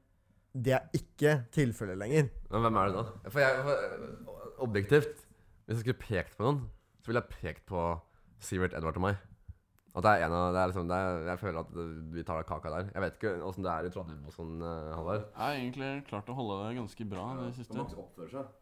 [0.54, 2.30] det er ikke tilfellet lenger.
[2.50, 3.30] Men hvem er det da?
[3.30, 4.36] For jeg, for,
[4.66, 5.26] objektivt,
[5.64, 6.62] hvis jeg skulle pekt på noen,
[7.00, 7.84] så ville jeg pekt på
[8.42, 9.20] Sivert, Edvard og meg.
[9.90, 11.70] At det er en av det er liksom, det er, Jeg føler at
[12.14, 12.90] vi tar av kaka der.
[12.94, 15.24] Jeg vet ikke åssen det er i Trondheim og sånn, uh, Halvard.
[15.24, 17.86] Jeg har egentlig klart å holde det ganske bra i det siste.
[18.04, 18.52] oppfører seg.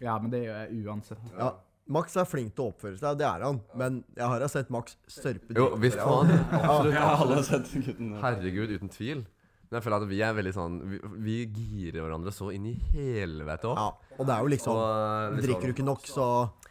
[0.00, 1.26] Ja, men det gjør jeg uansett.
[1.36, 1.50] Ja,
[1.90, 3.58] Max er flink til å oppføre seg, det er han.
[3.76, 6.30] Men jeg har sett Max sørpe Jo, visst faen.
[6.60, 6.94] Absolutt.
[6.94, 8.14] Ja, alle har sett gutten.
[8.22, 9.24] Herregud, uten tvil.
[9.70, 12.74] Men jeg føler at vi er veldig sånn Vi, vi girer hverandre så inn i
[12.90, 13.78] helvete opp.
[13.78, 16.26] Ja, og det er jo liksom Og, eh, liksom- Drikker du ikke nok, så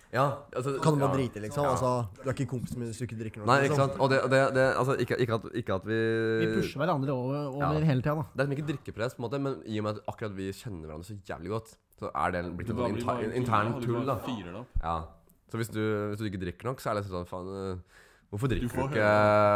[0.10, 0.24] Ja,
[0.58, 1.18] altså, kan du bare ja.
[1.20, 1.66] drite, liksom.
[1.68, 1.74] Ja.
[1.76, 1.90] Altså,
[2.24, 3.50] du er ikke kompis med hvis du ikke drikker noe.
[3.52, 3.92] Nei, ikke liksom.
[3.92, 4.00] sant.
[4.02, 6.00] Og det, det, det altså, ikke, ikke, at, ikke at vi
[6.42, 7.86] Vi pusher hverandre over, over Ja.
[7.92, 8.26] hele tida, da.
[8.34, 10.90] Det er ikke drikkepress, på en måte, men i og med at akkurat vi kjenner
[10.90, 14.18] hverandre så jævlig godt, så er det blitt en sånn inter, intern tull, da.
[14.82, 14.98] Ja.
[15.50, 18.52] Så hvis du, hvis du ikke drikker nok, så er det sånn faen øh, Hvorfor
[18.52, 19.06] drikker du, du ikke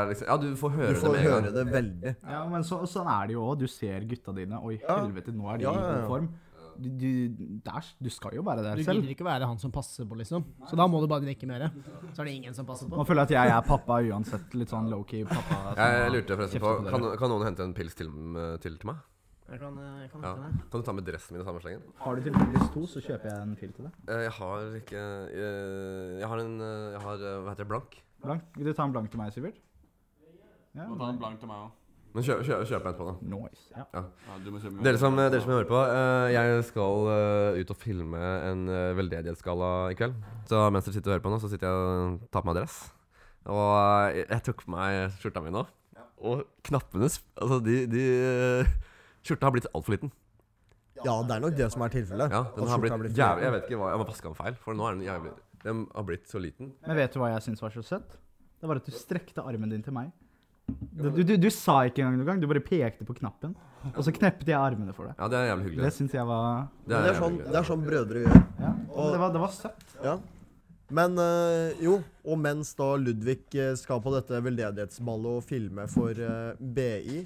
[0.09, 2.13] liksom, Ja, du får høre Du får det med høre det veldig.
[2.25, 3.59] Ja, men så, sånn er det jo òg.
[3.61, 4.57] Du ser gutta dine.
[4.65, 6.31] Oi, i helvete, nå er de Ja, i god form.
[6.79, 7.09] Du, du,
[7.65, 8.99] der, du skal jo være der selv.
[8.99, 10.43] Du gidder ikke være han som passer på, liksom.
[10.69, 11.67] Så da må du bare drikke mer.
[12.13, 12.97] Så er det ingen som passer på.
[12.97, 14.53] Man føler at jeg er pappa uansett.
[14.57, 15.59] Litt sånn low-key pappa.
[15.83, 18.09] Jeg lurte forresten på på kan, kan noen hente en pils til,
[18.63, 19.01] til, til meg?
[19.53, 20.33] Jeg kan, eh, jeg kan Ja.
[20.39, 20.61] det.
[20.71, 21.81] Kan du ta med dressen min i samme slengen?
[21.99, 23.97] Har du tilfeldigvis to, så kjøper jeg en pil til deg.
[24.07, 27.69] Eh, Jeg har ikke eh, Jeg har en eh, Jeg har eh, Hva heter det?
[27.73, 27.97] Blank?
[28.23, 28.43] Blank.
[28.55, 29.59] Vil du ta en blank til meg, Sivert?
[30.73, 31.71] Ja, ta en blank til meg òg.
[32.13, 33.13] Men kjøp, kjøp, kjøp etterpå, da.
[33.33, 33.63] Nice.
[33.73, 33.85] Ja.
[33.95, 34.35] Ja, Ja,
[34.85, 38.19] Dere som, dere som hører på, uh, jeg skal uh, ut og filme
[38.51, 40.19] en uh, veldedighetsgalla i kveld.
[40.49, 42.59] Så mens dere sitter og hører på nå, så sitter jeg og tar på meg
[42.61, 42.83] dress.
[43.49, 45.63] Og eh, jeg tok på meg skjorta mi nå.
[46.23, 48.03] Og knappene Altså, de, de
[48.63, 48.75] eh,
[49.23, 50.11] Skjorta har blitt altfor liten.
[51.03, 52.31] Ja, det er nok det som er tilfellet.
[52.31, 53.43] Ja, den har skjorta blitt jævlig.
[53.47, 55.85] Jeg vet ikke hva Jeg må vaske den feil, for nå er den jævlig Den
[55.91, 56.71] har blitt så liten.
[56.85, 58.15] Men vet du hva jeg syns var så søtt?
[58.63, 60.13] Det var at du strekte armen din til meg.
[60.67, 63.55] Du, du, du, sa ikke engang noen gang, du bare pekte på knappen.
[63.91, 65.17] Og så kneppet jeg armene for deg.
[65.19, 65.83] Ja, det er jævlig hyggelig.
[65.83, 66.45] Det syns jeg var
[66.85, 68.37] Men det er sånn, det er sånn brødre gjør.
[68.61, 69.83] Ja, Og- det, var, det var søtt.
[70.05, 70.15] Ja.
[70.93, 76.13] Men øh, jo, og mens da Ludvig eh, skal på dette veldedighetsballet og filme for
[76.13, 77.23] øh, BI,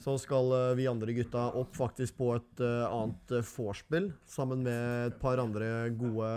[0.00, 4.64] så skal øh, vi andre gutta opp faktisk på et eh, annet uh, vorspiel sammen
[4.66, 6.32] med et par andre gode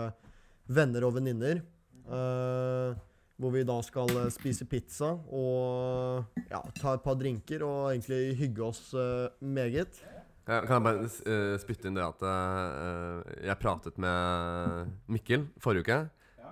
[0.68, 1.62] venner og venninner.
[2.06, 2.94] eh,
[3.38, 8.36] hvor vi da skal eh, spise pizza og ja, ta et par drinker og egentlig
[8.40, 10.00] hygge oss uh, meget.
[10.48, 15.86] Ja, Kan jeg bare eh, spytte inn det at uh, jeg pratet med Mikkel forrige
[15.86, 15.98] uke.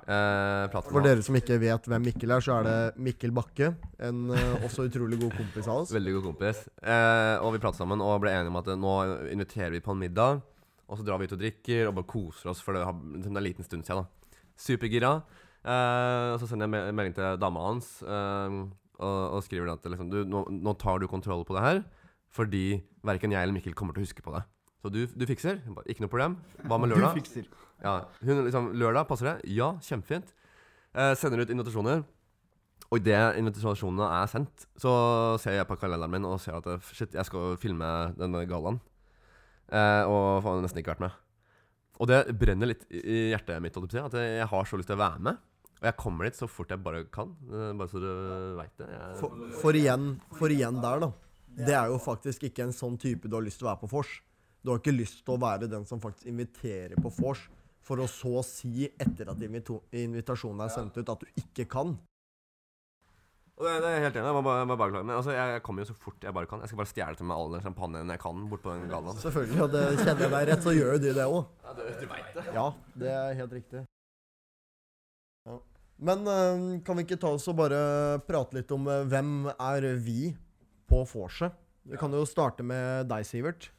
[0.07, 3.73] Eh, For dere som ikke vet hvem Mikkel er, så er det Mikkel Bakke.
[4.07, 5.95] En eh, også utrolig god kompis av oss.
[5.95, 6.61] Veldig god kompis.
[6.79, 8.93] Eh, og vi pratet sammen og ble enige om at nå
[9.33, 10.45] inviterer vi på en middag.
[10.87, 13.25] Og så drar vi ut og drikker og bare koser oss, for det, har, det
[13.27, 14.05] er en liten stund siden.
[14.07, 15.17] da Supergira.
[15.67, 18.59] Eh, og så sender jeg me- melding til dama hans eh,
[19.03, 21.81] og, og skriver at liksom, du, nå, nå tar du kontroll på det her,
[22.37, 24.45] fordi verken jeg eller Mikkel kommer til å huske på det.
[24.85, 25.59] Så du, du fikser.
[25.75, 26.37] Bare, Ikke noe problem.
[26.69, 27.17] Hva med lørdag?
[27.17, 27.49] Du fikser.
[27.83, 29.37] Ja, hun liksom Lørdag, passer det?
[29.57, 30.31] Ja, kjempefint.
[30.95, 32.05] Eh, sender ut invitasjoner.
[32.87, 34.93] Og idet invitasjonene er sendt, så
[35.43, 37.89] ser jeg på kalenderen min og ser at eh, shit, jeg skal filme
[38.21, 38.79] denne gallaen.
[39.75, 41.17] Eh, og får nesten ikke vært med.
[41.99, 45.25] Og det brenner litt i hjertet mitt, at jeg har så lyst til å være
[45.27, 45.41] med.
[45.77, 47.35] Og jeg kommer dit så fort jeg bare kan.
[47.53, 48.09] eh, bare så du
[48.57, 48.89] veit det.
[48.91, 50.07] Jeg, For, for, igjen,
[50.39, 51.11] for igjen der, da.
[51.57, 53.91] Det er jo faktisk ikke en sånn type du har lyst til å være på
[53.93, 54.11] vors.
[54.65, 57.45] Du har ikke lyst til å være den som faktisk inviterer på vors,
[57.87, 61.93] for å så si etter at invitasjonen er sendt ut, at du ikke kan.
[63.57, 64.27] og det, det er helt enig.
[64.27, 65.05] Jeg må bare, må bare.
[65.07, 66.61] Men altså, jeg, jeg kommer jo så fort jeg bare kan.
[66.65, 69.21] Jeg skal bare stjele til meg all den champagnen jeg kan bort på den gallaen.
[69.23, 71.45] Selvfølgelig, og det kjenner jeg deg rett, så gjør jo du det òg.
[71.63, 72.47] Ja, du, du vet det.
[72.59, 72.67] Ja,
[73.05, 73.85] det er helt riktig.
[75.97, 77.79] Men eh, kan vi ikke ta oss og bare
[78.27, 80.35] prate litt om eh, hvem er vi
[80.89, 81.57] på vorset?
[81.87, 83.71] Vi kan jo starte med deg, Sivert.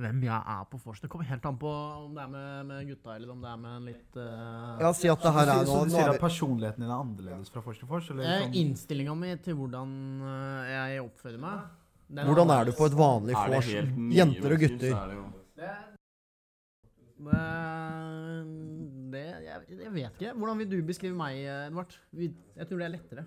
[0.00, 1.04] Hvem jeg er på vorset?
[1.04, 3.58] Det kommer helt an på om det er med, med gutta, eller om det er
[3.60, 4.80] med en litt uh...
[4.80, 7.52] Ja, si at det her er Så du sier er at personligheten din er annerledes
[7.52, 8.08] fra vors til vors?
[8.14, 8.56] Eller eh, sånn?
[8.62, 9.92] Innstillinga mi til hvordan
[10.70, 11.68] jeg oppfører meg
[12.10, 13.70] den Hvordan er du på et vanlig vors?
[14.16, 14.96] Jenter og gutter.
[14.96, 15.20] er det
[15.60, 15.76] det,
[19.90, 20.34] jeg, jeg vet ikke.
[20.38, 21.96] Hvordan vil du beskrive meg, Edvard?
[22.14, 23.24] Jeg tror det er lettere.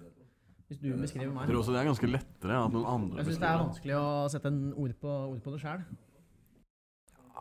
[0.68, 1.50] Hvis du beskriver Jeg meg.
[1.50, 4.08] tror også det er ganske lettere at noen andre Jeg syns det er vanskelig å
[4.32, 5.84] sette en ord på, ord på det sjøl.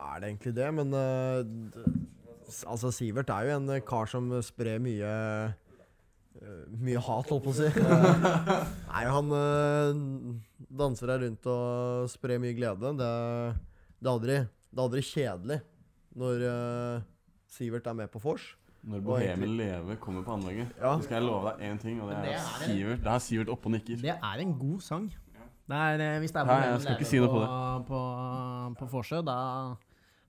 [0.03, 0.69] Er det egentlig det?
[0.75, 5.11] Men uh, altså, Sivert er jo en eh, kar som sprer mye
[5.47, 7.69] uh, Mye hat, holdt på å si.
[7.69, 8.49] Eh,
[8.91, 12.91] Nei, han uh, danser her rundt og sprer mye glede.
[12.99, 13.11] Det,
[14.01, 15.61] det, er, aldri, det er aldri kjedelig
[16.19, 17.05] når eh,
[17.53, 18.43] Sivert er med på vors.
[18.83, 20.97] Når Bohemen Leve kommer på anlegget, Ja.
[20.97, 22.65] så skal jeg love deg én ting, og det Men det er er.
[22.67, 23.03] Sivert.
[23.03, 24.01] Det er Sivert oppe og nikker.
[24.01, 25.05] Det er en god sang.
[25.63, 27.87] Det er, eh, hvis det er Nei, Leve jeg skal ikke Lever si på på,
[27.87, 29.37] på, på Forsjø, da,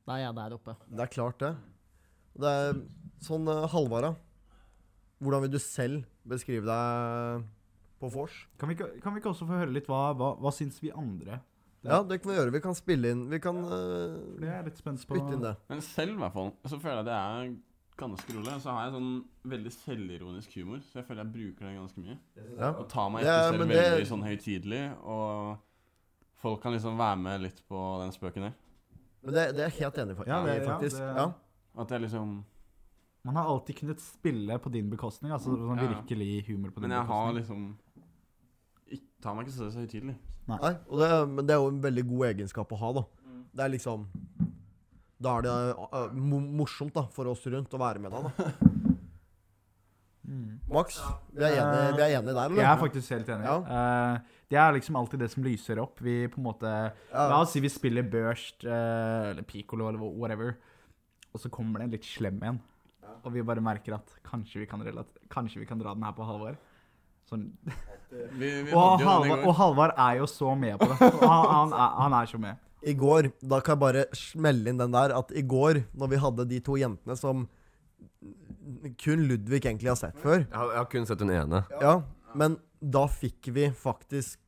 [0.07, 0.77] da er jeg der oppe.
[0.87, 1.57] Det er klart, det.
[2.39, 2.79] Det er
[3.27, 4.15] sånn uh, Halvard.
[5.19, 7.45] Hvordan vil du selv beskrive deg
[7.99, 8.47] på vors?
[8.59, 8.71] Kan
[9.03, 11.41] kan vi ikke også få høre litt hva, hva, hva syns vi andre?
[11.85, 12.53] Ja, det kan vi gjøre.
[12.55, 15.19] Vi kan spille inn Vi kan det uh, er litt spent på.
[15.19, 15.57] bytte inn det.
[15.69, 17.55] Men selv, i hvert fall, så føler jeg det er
[17.97, 18.55] ganske rolig.
[18.63, 19.11] Så har jeg sånn
[19.47, 22.17] veldig selvironisk humor, så jeg føler jeg bruker det ganske mye.
[22.59, 22.71] Ja.
[22.73, 25.59] Og tar meg etter er- selv men det- veldig sånn høytidelig, og
[26.43, 28.55] folk kan liksom være med litt på den spøken der.
[29.23, 30.99] Men det, det er jeg helt enig i, Ja, det- ja, faktisk.
[30.99, 31.33] det- Ja,
[31.77, 32.45] At jeg liksom
[33.25, 35.33] Man har alltid kunnet spille på din bekostning.
[35.33, 35.89] Altså sånn Ja, ja.
[36.03, 36.89] virkelig humor på din bekostning.
[36.89, 37.77] Men jeg har liksom
[38.93, 40.17] ikke, Tar meg ikke så så høytidelig.
[40.47, 40.59] Nei,
[40.91, 43.05] og det, men det er jo en veldig god egenskap å ha, da.
[43.55, 44.07] Det er liksom
[45.25, 46.15] Da er det uh,
[46.61, 48.75] morsomt da for oss rundt å være med deg, da.
[50.25, 50.53] Mm.
[50.73, 50.97] Max,
[51.37, 52.61] vi er enige, vi er enige der, eller?
[52.63, 53.45] Jeg er faktisk helt enig.
[53.45, 53.57] Ja.
[53.69, 56.01] Uh, det er liksom alltid det som lyser opp.
[56.05, 56.71] Vi på en måte
[57.13, 60.55] La oss si vi spiller børst uh, eller piccolo eller whatever,
[61.33, 62.61] og så kommer det en litt slem en.
[63.25, 64.83] Og vi bare merker at kanskje vi kan,
[65.33, 66.57] kanskje vi kan dra den her på Halvor.
[67.29, 67.47] Sånn.
[68.37, 69.41] Vi, vi Og, går.
[69.41, 70.99] og Halvard er jo så med på det.
[71.01, 72.61] Han, han, er, han er så med.
[72.85, 76.17] I går, da kan jeg bare smelle inn den der, at i går, når vi
[76.21, 77.47] hadde de to jentene som
[79.01, 81.63] kun Ludvig egentlig har sett før Jeg har, jeg har kun sett hun ene.
[81.83, 81.95] Ja,
[82.37, 84.39] men da fikk vi faktisk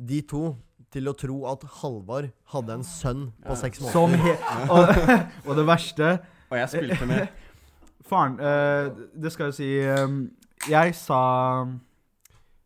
[0.00, 0.56] de to
[0.90, 3.58] til å tro at Halvard hadde en sønn på Ja.
[3.60, 4.40] seks Som måneder.
[4.40, 6.08] he og, og det verste
[6.50, 7.28] Og jeg spilte med
[8.10, 10.16] Faren eh, Det skal jo si eh,
[10.70, 11.20] Jeg sa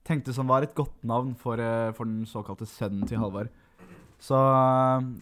[0.09, 3.49] Tenkte som var et godt navn for, eh, for den såkalte sønnen til Halvard.
[4.25, 4.39] Så,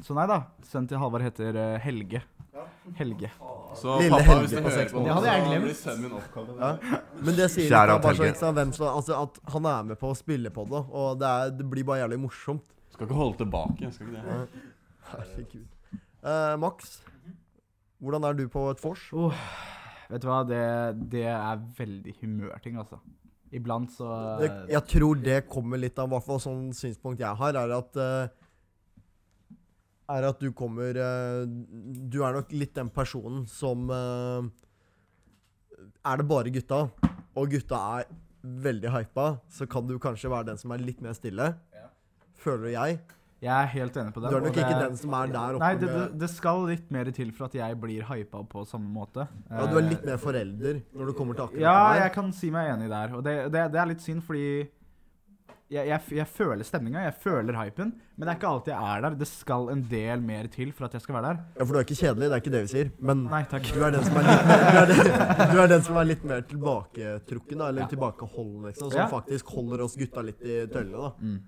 [0.06, 0.44] så nei da.
[0.68, 2.22] Sønnen til Halvard heter eh, Helge.
[2.98, 3.30] Helge.
[3.78, 5.08] Så Lille pappa, Helge på seks måneder.
[5.08, 6.60] Det hadde jeg glemt.
[6.60, 7.00] Ja.
[7.18, 8.52] Men det sier Kjære litt bare så Helge.
[8.58, 11.54] hvem som Altså at han er med på å spille på det, og det, er,
[11.58, 12.68] det blir bare jævlig morsomt.
[12.92, 13.90] Skal ikke holde tilbake.
[13.96, 14.66] Skal ikke det.
[15.12, 15.64] Herregud.
[16.22, 16.92] Uh, Max,
[17.98, 19.08] hvordan er du på et vors?
[20.12, 20.62] Vet du hva, det,
[21.10, 23.00] det er veldig humørting, altså.
[23.52, 24.06] Iblant så
[24.40, 27.98] jeg, jeg tror det kommer litt av hvert fall sånn synspunkt jeg har, er at
[28.00, 28.30] eh,
[30.10, 31.44] Er at du kommer eh,
[32.10, 34.48] Du er nok litt den personen som eh,
[36.02, 36.80] Er det bare gutta,
[37.38, 38.10] og gutta er
[38.42, 41.52] veldig hypa, så kan du kanskje være den som er litt mer stille.
[42.42, 42.96] Føler jeg.
[43.42, 44.30] Jeg er helt enig på det.
[44.30, 46.90] Du er nok ikke den som er der oppe Nei, det, det, det skal litt
[46.94, 49.24] mer til for at jeg blir hypa på samme måte.
[49.50, 52.12] Ja, du er Eh, litt mer forelder når du kommer til akkurat Ja, det jeg
[52.18, 53.14] kan si meg enig der.
[53.18, 54.44] Og det, det, det er litt synd, fordi
[55.72, 59.04] jeg, jeg, jeg føler stemninga, jeg føler hypen, men det er ikke alltid jeg er
[59.06, 59.14] der.
[59.22, 61.38] Det skal en del mer til for at jeg skal være der.
[61.56, 62.90] Ja, for du er ikke kjedelig, det er ikke det vi sier.
[63.00, 63.70] Men Nei takk.
[63.72, 66.08] du er den som er litt mer, du er den, du er den som er
[66.11, 67.88] litt mer tilbaketrukken, da, eller Ja.
[67.94, 68.90] tilbakeholden, liksom.
[68.92, 69.08] Som Ja.
[69.08, 71.12] faktisk holder oss gutta litt i tøylene, da.
[71.20, 71.40] Mm.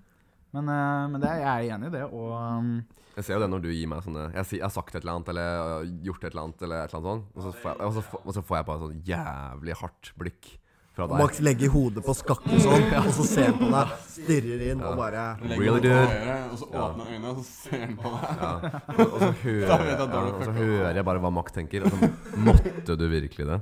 [0.55, 2.85] Men, uh, men det, er- jeg er enig i det, og um,
[3.17, 5.15] Jeg ser jo det når du gir meg sånne Jeg, jeg har sagt et eller
[5.17, 7.85] annet, eller gjort et eller annet, eller et eller annet sånt, og så får jeg,
[7.85, 10.49] og så får, og så får jeg bare sånn jævlig hardt blikk
[10.95, 11.19] fra deg.
[11.19, 14.99] Max legger hodet på skakke sånn, og så ser han på deg, stirrer inn og
[14.99, 16.35] bare Really, dude?
[16.51, 18.37] Og så åpner øynene, og så ser han på deg.
[18.39, 18.51] Ja.
[18.95, 22.11] Og, og så hører, jeg og så hører bare hva Max tenker, og så
[22.47, 23.59] måtte du virkelig det.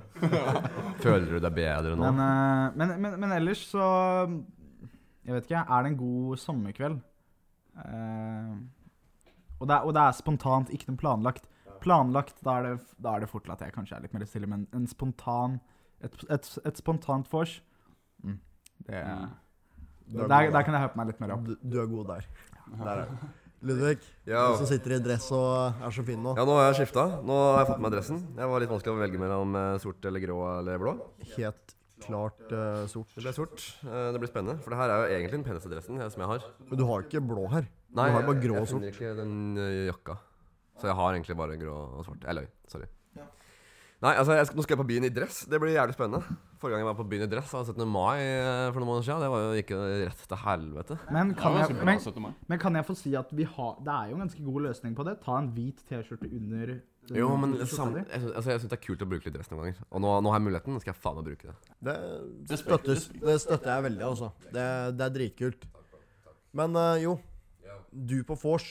[1.01, 2.11] Føler du deg bedre nå?
[2.11, 3.87] men, eh, men, men, men ellers så
[5.23, 7.01] Jeg vet ikke, er det en god sommerkveld?
[7.73, 8.59] Uh,
[9.57, 11.47] og, det er, og det er spontant, ikke noe planlagt.
[11.83, 14.49] Planlagt, da er, det, da er det fort at jeg kanskje er litt mer stille,
[14.51, 15.57] men en spontan
[16.03, 17.53] Et, et, et spontant vors
[18.23, 18.37] mm,
[18.89, 19.03] det,
[20.11, 21.45] Du er der, der kan jeg hype meg litt mer opp.
[21.47, 22.25] Du, du er god der.
[22.81, 23.27] Der er du.
[23.63, 23.93] Ludvig,
[24.27, 24.41] Ja.
[24.51, 26.33] du som sitter i dress og er så fin nå.
[26.35, 27.05] Ja, nå har jeg skifta.
[27.23, 28.17] Nå har jeg fått på meg dressen.
[28.35, 30.93] Det var litt vanskelig å velge mellom eh, sort eller grå eller blå.
[31.37, 33.13] Helt klart uh, sort.
[33.15, 33.63] Det ble sort.
[33.87, 34.57] Uh, Det blir spennende.
[34.65, 36.43] For det her er jo egentlig den peneste dressen som jeg har.
[36.67, 37.69] Men du har ikke blå her.
[37.95, 40.17] Nei, du har bare jeg- grå og jeg finner ikke den eh, jakka.
[40.81, 42.27] Så jeg har egentlig bare grå og svart.
[42.27, 42.47] Jeg løy.
[42.67, 42.89] Sorry.
[44.03, 45.35] Nei, altså, jeg skal, nå skal jeg på byen i dress.
[45.47, 46.35] Det blir jævlig spennende.
[46.59, 47.85] Forrige gang jeg var på byen i dress, var 17.
[47.87, 49.21] mai eh, for noen måneder siden.
[49.23, 50.97] Det var jo ikke rett til helvete.
[51.15, 54.17] Men kan, jeg, men, men kan jeg få si at vi har Det er jo
[54.17, 55.13] en ganske god løsning på det.
[55.23, 56.73] Ta en hvit T-skjorte under
[57.15, 59.63] Jo, men sam, jeg, altså, jeg syns det er kult å bruke litt dress noen
[59.63, 59.79] ganger.
[59.87, 61.55] Og nå, nå har jeg muligheten, nå skal jeg faen meg bruke det.
[61.87, 61.95] Det,
[62.51, 64.33] det, støttes, det støtter jeg veldig, altså.
[64.49, 64.67] Det,
[64.99, 65.67] det er dritkult.
[66.59, 67.15] Men eh, jo,
[68.11, 68.67] du på vors.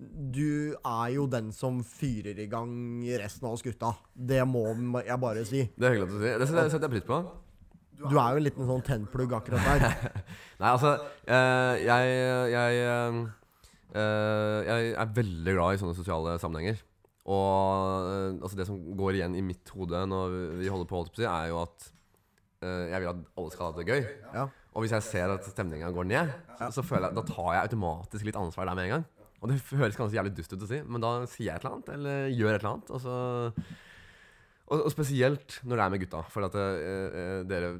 [0.00, 2.72] Du er jo den som fyrer i gang
[3.20, 3.92] resten av oss gutta.
[4.14, 4.64] Det må
[5.04, 5.66] jeg bare si.
[5.76, 6.40] Det er hyggelig at du sier.
[6.40, 7.20] Det setter jeg pris på.
[8.00, 10.22] Du er jo en liten sånn tennplugg akkurat der.
[10.62, 10.94] Nei, altså
[11.28, 12.14] eh, jeg,
[12.54, 13.18] jeg, eh,
[13.92, 16.80] eh, jeg er veldig glad i sånne sosiale sammenhenger.
[17.30, 21.20] Og altså det som går igjen i mitt hode når vi holder på, holdt på
[21.20, 21.90] å si, er jo at
[22.60, 24.02] jeg vil at alle skal ha det gøy.
[24.34, 24.48] Ja.
[24.76, 26.32] Og hvis jeg ser at stemninga går ned,
[26.72, 29.06] så føler jeg, da tar jeg automatisk litt ansvar der med en gang.
[29.40, 31.76] Og det høres kanskje jævlig dust ut å si, men da sier jeg et eller
[31.78, 32.90] annet, eller gjør et eller annet.
[32.92, 33.14] Og, så,
[34.70, 37.70] og, og spesielt når det er med gutta, for at eh, eh, dere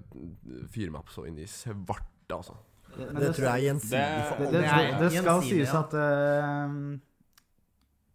[0.73, 2.57] fyrer meg opp så inn i svarte, altså.
[2.91, 5.93] Det, Det tror jeg er gjensidig Det- for Det, det, det, det skal sies at
[6.01, 6.73] eh,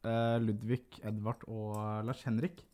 [0.09, 1.77] eh, Ludvig, Edvard og
[2.09, 2.65] Lars Henrik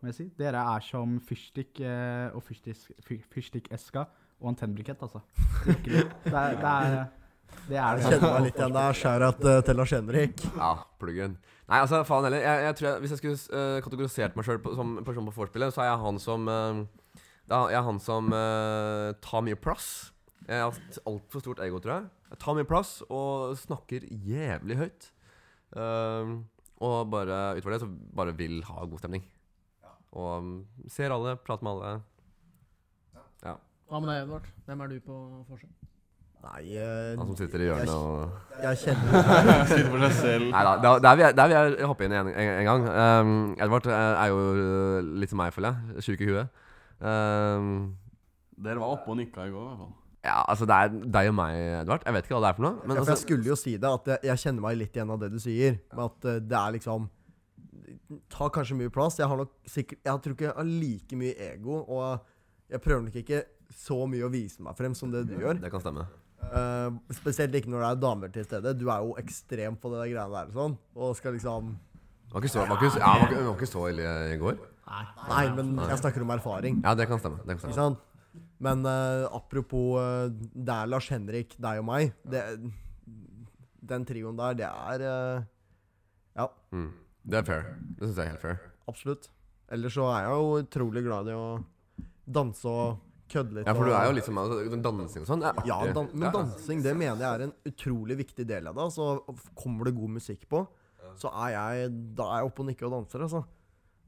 [0.00, 4.06] må jeg si, Dere er som fyrstikk eh, og fyrstikk- fyr- fyrstikkeska
[4.40, 5.20] og antennbrikett, altså.
[5.66, 6.94] Det er det, er,
[7.68, 8.96] det, er Jeg det kjenner meg litt igjen der.
[8.98, 10.44] Skjærat uh, eh, til Lars Henrik.
[10.56, 10.70] Ja,
[11.02, 11.36] pluggen.
[11.70, 12.42] Nei, altså, faen heller.
[12.42, 15.74] Jeg, jeg tror jeg, Hvis jeg skulle uh, kategorisert meg sjøl som person på vorspielet,
[15.74, 16.80] så er jeg han som uh,
[17.50, 19.90] Jeg er han som uh, tar mye plass.
[20.46, 22.08] Jeg har hatt altfor stort ego, tror jeg.
[22.32, 25.10] Jeg tar mye plass og snakker jævlig høyt.
[26.80, 29.26] Og bare utover det så bare vil ha god stemning.
[30.10, 30.54] Og um,
[30.90, 32.00] ser alle, prater med alle.
[33.90, 34.44] Hva med deg, Edvard?
[34.68, 35.14] Hvem er du på
[35.48, 35.70] forskjell?
[36.40, 39.28] Nei, uh, Han som sitter i hjørnet og jeg kjenner
[39.70, 40.48] Sitter for seg selv.
[40.52, 42.86] Nei da, der, der, vil jeg, der vil jeg hoppe inn en, en, en gang.
[42.88, 46.04] Um, Edvard eh, er jo eh, litt som meg, føler jeg.
[46.06, 46.60] Sjuk i huet.
[47.00, 47.70] Um,
[48.60, 49.94] Dere var oppe og nikka i går, i hvert fall.
[50.26, 52.04] ja, altså det er deg og meg, Edvard.
[52.04, 52.74] Jeg vet ikke hva det er for noe.
[52.82, 54.98] Men ja, for jeg altså, skulle jo si det, at jeg, jeg kjenner meg litt
[54.98, 55.78] igjen av det du sier.
[55.94, 57.08] Med at det er liksom
[58.30, 59.16] Tar kanskje mye plass.
[59.18, 62.26] Jeg har nok sikkert Jeg tror ikke jeg har like mye ego, og
[62.70, 65.58] jeg prøver nok ikke så mye å vise meg frem som det du gjør.
[65.62, 66.06] Det kan stemme.
[66.40, 68.72] Eh, spesielt ikke når det er damer til stede.
[68.80, 70.76] Du er jo ekstrem på det der greiene der sånn.
[70.96, 71.74] Og skal liksom
[72.30, 74.60] var ikke så, var ikke, ja, var ikke, var ikke så ille i går.
[75.30, 76.78] Nei, men jeg snakker om erfaring.
[76.82, 77.42] Ja, det kan stemme.
[77.46, 77.98] Det kan stemme.
[78.62, 82.12] Men uh, apropos uh, Det er Lars Henrik, deg og meg.
[82.22, 82.42] Det,
[83.90, 85.46] den trioen der, det er uh,
[86.38, 86.90] Ja, Mm.
[87.30, 87.64] Det er fair.
[87.98, 88.60] Det syns jeg er helt fair.
[88.88, 89.26] absolutt.
[89.70, 91.48] Ellers så er jeg jo utrolig glad i å
[92.26, 93.68] danse og kødde litt.
[93.68, 95.70] Ja, for du er jo liksom altså, Dansing og sånn er artig.
[95.70, 98.90] Ja, dan men dansing det mener jeg er en utrolig viktig del av det.
[98.96, 99.08] Så
[99.58, 100.66] kommer det god musikk på,
[101.20, 103.46] så er jeg Da er jeg oppe og nikker og danser, altså.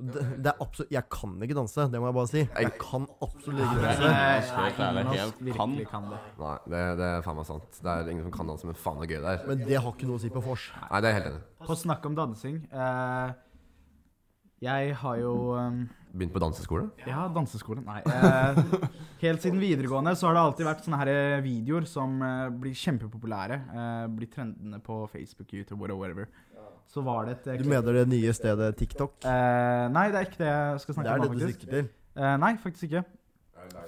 [0.02, 2.40] Det, det er absolutt Jeg kan ikke danse, det må jeg bare si.
[2.42, 4.08] Jeg kan absolutt ikke danse.
[4.08, 6.18] helt ingen av oss virkelig kan det.
[6.40, 7.78] Nei, det, det er faen meg sant.
[7.78, 9.46] Det er ingen som kan danse, men faen er gøy det er.
[9.50, 10.66] Men det har ikke noe å si på vors.
[10.88, 11.42] Nei, det er helt enig.
[11.68, 13.34] På snakk om dansing eh,
[14.62, 15.80] Jeg har jo um,
[16.12, 16.84] Begynt på danseskole?
[17.08, 17.86] Ja, danseskolen.
[17.88, 18.02] Nei.
[18.04, 18.58] Eh,
[19.22, 22.76] helt siden videregående så har det alltid vært sånne her eh, videoer som eh, blir
[22.76, 23.56] kjempepopulære.
[23.72, 26.28] Eh, blir trendende på Facebook, YouTube whatever.
[26.92, 29.16] Så var det et eh, Du klipp- mener det nye stedet TikTok?
[29.24, 31.40] eh, Nei, det er ikke det jeg skal Det snakke er om det nå, du
[31.46, 31.58] faktisk.
[31.64, 31.90] sikter til?
[32.20, 33.04] Eh, nei, faktisk ikke.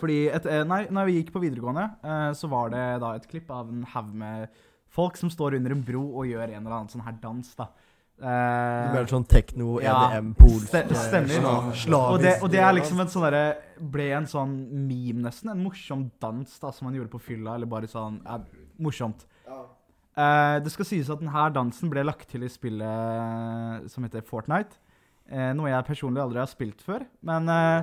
[0.00, 3.28] Fordi et, eh, nei, når vi gikk på videregående, eh, så var det da et
[3.30, 4.48] klipp av en haug med
[4.94, 7.68] folk som står under en bro og gjør en eller annen sånn her dans, da.
[8.16, 11.72] Du Eh, mener sånn tekno, Ja, EDM, polsk ste- stemmer.
[11.74, 15.50] slavisk og, det, og det er liksom en sånn derre Ble en sånn meme, nesten.
[15.50, 18.38] En morsom dans da som man gjorde på fylla, eller bare sånn ja,
[18.78, 19.24] Morsomt.
[20.16, 24.78] Uh, det skal sies at denne dansen ble lagt til i spillet som heter Fortnite.
[25.26, 27.02] Uh, noe jeg personlig aldri har spilt før.
[27.20, 27.82] Men eh,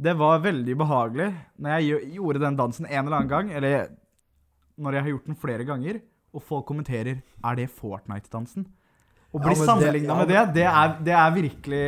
[0.00, 3.90] det var veldig behagelig når jeg gjorde den dansen en eller annen gang, eller
[4.80, 6.00] når jeg har gjort den flere ganger,
[6.32, 8.64] og folk kommenterer Er det Fortnite-dansen?
[9.30, 11.82] Å bli ja, sammenligna ja, med det, det er, det er virkelig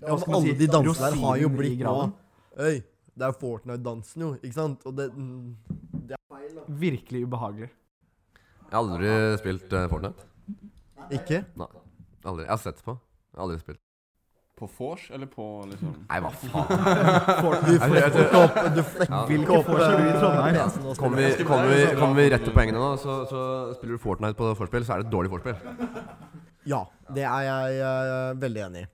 [0.00, 1.98] Ja, men alle si, de dansene der har jo blitt nå.
[2.60, 2.80] Øy,
[3.20, 4.30] det er Fortnite-dansen, jo.
[4.40, 4.82] Ikke sant?
[4.88, 5.10] Og det,
[6.08, 6.64] det er feil, da.
[6.82, 7.70] Virkelig ubehagelig.
[8.70, 10.26] Jeg har aldri spilt uh, Fortnite.
[11.14, 11.44] Ikke?
[11.58, 11.70] Nei.
[12.24, 12.44] Aldri.
[12.46, 12.96] Jeg har sett på.
[13.30, 13.82] Jeg har aldri spilt.
[14.60, 16.66] På vors, eller på liksom Nei, hva faen.
[17.64, 19.78] Du flekker opp Du flekker ikke opp i
[20.20, 20.58] Trondheim?
[20.98, 23.40] Kommer vi, kommer, vi, kommer vi rett til poengene nå, så, så
[23.78, 25.56] spiller du Fortnite på forspill, så er det et dårlig forspill.
[26.68, 28.88] Ja, det er jeg uh, veldig enig i.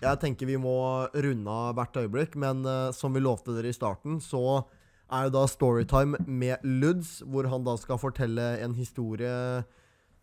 [0.00, 0.78] Jeg tenker vi må
[1.10, 4.62] runde av hvert øyeblikk, men uh, som vi lovte dere i starten, så
[5.10, 9.64] er det da storytime med Luds, hvor han da skal fortelle en historie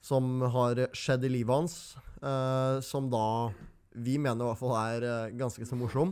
[0.08, 1.76] som har skjedd i livet hans,
[2.24, 3.50] uh, som da
[3.98, 6.12] vi mener i hvert fall er eh, ganske så morsom.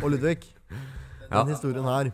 [0.00, 0.38] Og Ludvig,
[0.70, 1.44] den Ja.
[1.44, 2.08] historien her,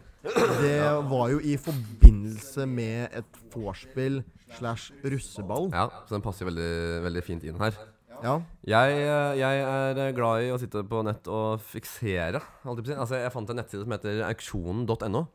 [0.60, 4.24] det var jo i forbindelse med et vorspiel
[4.58, 5.70] slash russeball.
[5.72, 7.78] Ja, så den passer veldig, veldig fint inn her.
[8.22, 8.40] Ja.
[8.66, 12.42] Jeg, eh, jeg er glad i å sitte på nett og fiksere.
[12.42, 12.98] jeg.
[12.98, 15.26] Altså, jeg fant en nettside som heter auksjonen.no.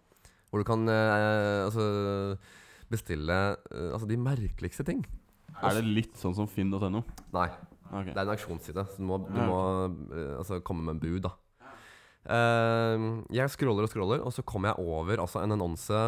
[0.51, 1.85] Hvor du kan eh, altså,
[2.91, 3.37] bestille
[3.71, 5.05] eh, altså, de merkeligste ting.
[5.61, 7.03] Er det litt sånn som finn.no?
[7.33, 7.49] Nei,
[7.91, 8.13] Okay.
[8.13, 8.83] det er en auksjonsside.
[8.87, 9.57] Så du må, du må
[10.15, 11.33] eh, altså, komme med en bud, da.
[12.21, 13.03] Eh,
[13.35, 15.99] jeg scroller og scroller, og så kommer jeg over altså, en annonse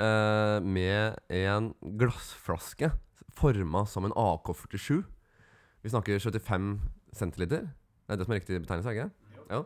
[0.00, 2.90] eh, med en glassflaske
[3.38, 5.04] forma som en AK-47.
[5.84, 6.72] Vi snakker 75
[7.16, 7.68] centiliter.
[7.70, 9.44] Det er det som er riktig betegnelse, ikke det?
[9.54, 9.62] Ja.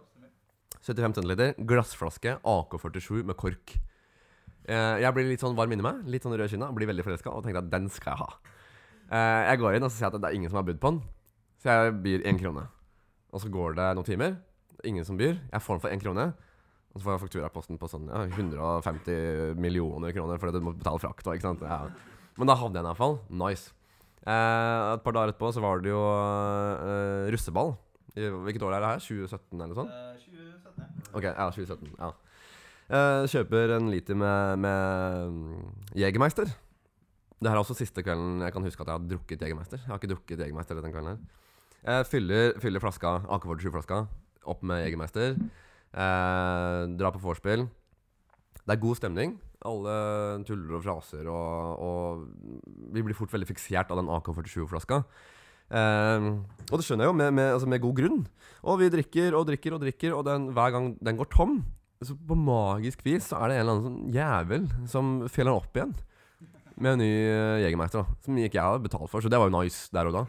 [0.84, 3.78] 75 centiliter, glassflaske, AK-47 med kork.
[4.64, 7.04] Eh, jeg blir litt sånn varm inni meg, litt sånn rød i kinna, blir veldig
[7.04, 8.54] forelska og tenker at den skal jeg ha.
[9.12, 10.80] Eh, jeg går inn og så ser jeg at det er ingen som har budd
[10.80, 11.02] på den.
[11.60, 12.64] Så jeg byr én krone.
[13.34, 14.38] Og så går det noen timer.
[14.88, 15.36] Ingen som byr.
[15.36, 16.26] Jeg får den for én krone.
[16.94, 21.02] Og så får jeg fakturaposten på sånn ja, 150 millioner kroner fordi du må betale
[21.02, 21.26] frakt.
[21.26, 21.64] Ikke sant?
[21.66, 21.88] Ja.
[22.38, 23.16] Men da havner jeg i hvert fall.
[23.44, 23.72] Nice.
[24.24, 27.74] Eh, et par dager etterpå så var det jo eh, russeball.
[28.14, 29.02] I, hvilket år er det her?
[29.02, 29.96] 2017 eller noe sånt?
[30.24, 31.10] 2017.
[31.18, 31.96] Ok, ja, 2017.
[31.98, 32.14] ja
[32.84, 36.50] Eh, Kjøper en liter med, med Jegermeister.
[37.40, 39.80] Det her er også siste kvelden jeg kan huske at jeg har drukket Jegermeister.
[39.80, 41.22] Jeg har ikke drukket Jegermeister den kvelden her.
[41.84, 44.04] Jeg fyller, fyller flaska, AK-47-flaska
[44.52, 45.36] opp med Jegermeister.
[45.94, 47.66] Eh, drar på vorspiel.
[48.64, 49.36] Det er god stemning.
[49.64, 49.94] Alle
[50.44, 55.00] tuller og fraser, og, og vi blir fort veldig fiksert av den AK-47-flaska.
[55.72, 56.26] Eh,
[56.68, 58.20] og det skjønner jeg jo, med, med, altså med god grunn.
[58.64, 61.62] Og vi drikker og drikker og drikker, og den, hver gang den går tom,
[62.08, 65.60] så på magisk vis så er det en eller annen sånn jævel som feller den
[65.60, 65.94] opp igjen.
[66.74, 68.18] Med en ny uh, Jegermeister, da.
[68.24, 70.24] Som ikke jeg hadde betalt for, så det var jo nice der og da.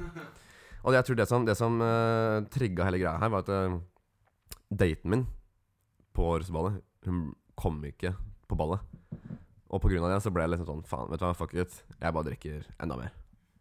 [0.85, 3.79] Og jeg tror det som, det som uh, trigga hele greia her, var at uh,
[4.69, 5.25] daten min
[6.15, 8.13] på russeballet, hun kom ikke
[8.49, 8.79] på ballet.
[9.73, 11.55] Og på grunn av det så ble jeg liksom sånn Faen, vet du hva, fuck
[11.57, 11.81] it.
[11.97, 13.13] Jeg bare drikker enda mer.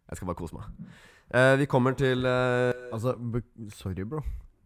[0.05, 0.89] Jeg skal bare kose meg.
[1.33, 3.15] Uh, vi kommer til eh, Altså,
[3.73, 4.21] sorry, bro.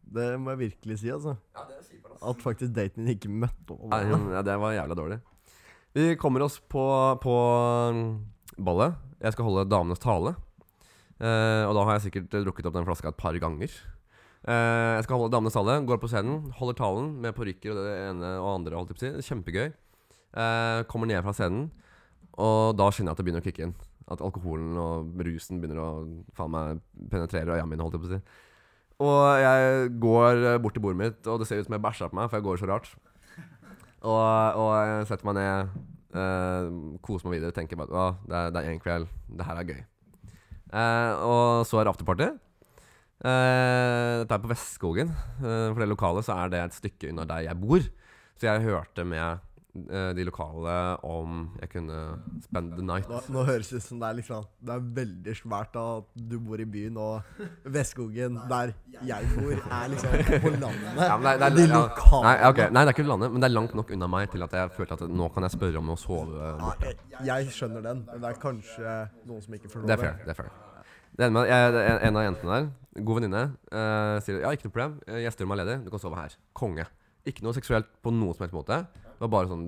[0.09, 1.35] Det må jeg virkelig si, altså.
[2.19, 3.93] At faktisk daten din ikke møtte opp.
[3.93, 5.19] Ja, det var jævla dårlig.
[5.95, 6.83] Vi kommer oss på,
[7.21, 7.35] på
[7.95, 8.09] mm,
[8.65, 8.97] ballet.
[9.21, 10.35] Jeg skal holde damenes tale.
[11.19, 13.73] Eh, og da har jeg sikkert drukket opp den flaska et par ganger.
[14.47, 17.95] Eh, jeg skal holde damenes tale, går på scenen, holder talen med parykker og det
[18.07, 18.77] ene og andre.
[18.79, 19.29] Holdt jeg på si.
[19.29, 19.69] Kjempegøy.
[20.39, 21.69] Eh, kommer ned fra scenen,
[22.37, 23.75] og da kjenner jeg at det begynner å kicke inn.
[24.09, 25.89] At alkoholen og rusen begynner å
[26.37, 27.83] faen meg penetrere øya mine.
[27.83, 28.21] Holdt jeg på å si.
[28.99, 32.19] Og jeg går bort til bordet mitt, og det ser ut som jeg bæsja på
[32.19, 32.89] meg, for jeg går så rart.
[33.99, 34.19] Og,
[34.59, 35.79] og jeg setter meg ned,
[36.19, 36.67] eh,
[37.03, 39.07] koser meg videre, tenker bare at det, det er en kveld,
[39.39, 39.81] det her er gøy.
[40.69, 42.29] Eh, og så er det afterparty.
[43.19, 45.09] Uh, dette er på Vestskogen.
[45.41, 47.83] Uh, for det lokalet så er det et stykke unna der jeg bor.
[48.39, 49.39] Så jeg hørte med eh,
[49.69, 51.97] de lokale om jeg kunne
[52.41, 53.05] spend the night.
[53.11, 56.39] Nå, nå høres det ut som det er liksom Det er veldig svært at du
[56.41, 57.21] bor i byen, og
[57.69, 58.71] Vestskogen, der
[59.05, 60.87] jeg bor, er liksom på landet.
[60.97, 62.69] Ja, det, er- det, er- De lokale Nei, okay.
[62.73, 64.71] Nei, det er ikke landet, men det er langt nok unna meg til at jeg
[64.79, 66.49] følte at nå kan jeg spørre om å sove.
[66.49, 66.97] Ja, jeg,
[67.29, 68.95] jeg skjønner den, men det er kanskje
[69.29, 70.17] noen som ikke forstår Det er fair.
[70.25, 70.51] det er fair
[71.19, 72.67] jeg, en av jentene der,
[73.03, 73.41] god venninne,
[73.73, 74.93] uh, sier ja, ikke noe problem.
[75.09, 75.77] eh, Gjesterommet er ledig.
[75.83, 76.35] Du kan sove her.
[76.55, 76.85] Konge.
[77.27, 78.77] Ikke noe seksuelt på noen som helst måte.
[79.19, 79.63] Det var bare sånn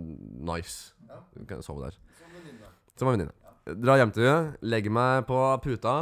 [0.47, 0.93] nice.
[1.35, 1.97] Du kan sove der.
[2.95, 3.33] Som en venninne.
[3.83, 5.95] Dra hjem til henne, legger meg på puta,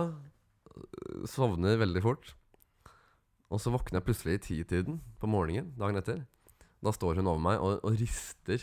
[1.28, 2.36] sovner veldig fort.
[3.50, 6.22] Og så våkner jeg plutselig i titiden på morgenen dagen etter.
[6.86, 8.62] Da står hun over meg og, og rister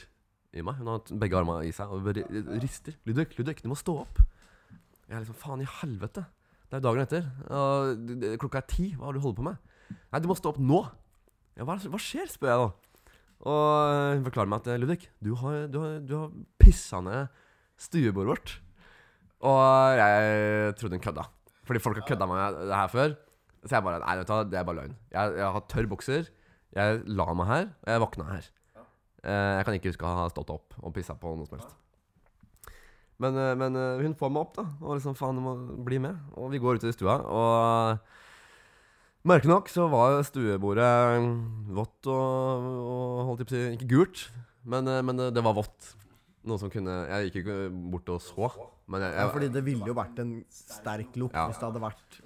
[0.54, 0.78] i meg.
[0.78, 2.06] Hun har begge armene i seg og
[2.62, 2.94] rister.
[3.10, 4.22] Ludvig, Ludvig, du må stå opp.
[5.10, 6.22] Jeg er liksom Faen i helvete.
[6.70, 7.26] Det er jo dagen etter.
[7.50, 8.92] Og klokka er ti.
[8.94, 9.58] Hva har du holdt på med?
[9.90, 10.84] Nei, du må stå opp nå.
[11.58, 12.70] Ja, hva, hva skjer, spør jeg da.
[13.44, 17.28] Og hun forklarer meg at eh, Ludvig, du har, du har, du har pissa ned
[17.80, 18.54] stuebordet vårt.
[19.46, 21.26] Og jeg trodde hun kødda.
[21.68, 23.16] Fordi folk har kødda med det her før.
[23.66, 24.98] Så jeg bare Nei, vet du det er bare løgn.
[25.12, 26.30] Jeg, jeg har tørr bukser.
[26.76, 28.48] Jeg la meg her, og jeg våkna her.
[29.26, 31.76] Eh, jeg kan ikke huske å ha stått opp og pissa på noe som helst.
[33.22, 34.66] Men, eh, men hun får meg opp, da.
[34.80, 36.16] Og liksom faen, du må bli med.
[36.40, 38.24] Og vi går ut i stua, og
[39.28, 40.88] merkelig nok så var stuebordet
[41.76, 44.24] vått og, og holdt jeg på å si Ikke gult,
[44.64, 45.94] men, eh, men det var vått.
[46.46, 47.56] Noe som kunne Jeg gikk ikke
[47.90, 48.48] bort og så,
[48.86, 51.48] men jeg, Ja, fordi det ville jo vært en sterk lukt Ja.
[51.50, 52.18] hvis det hadde vært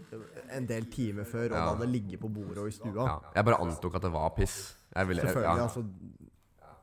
[0.59, 1.63] en del timer før, og Ja.
[1.65, 3.07] det hadde ligget på bordet og i stua.
[3.07, 4.59] ja, jeg bare antok at det var piss.
[4.95, 5.57] Jeg ville, Selvfølgelig.
[5.57, 5.63] ja.
[5.63, 5.85] altså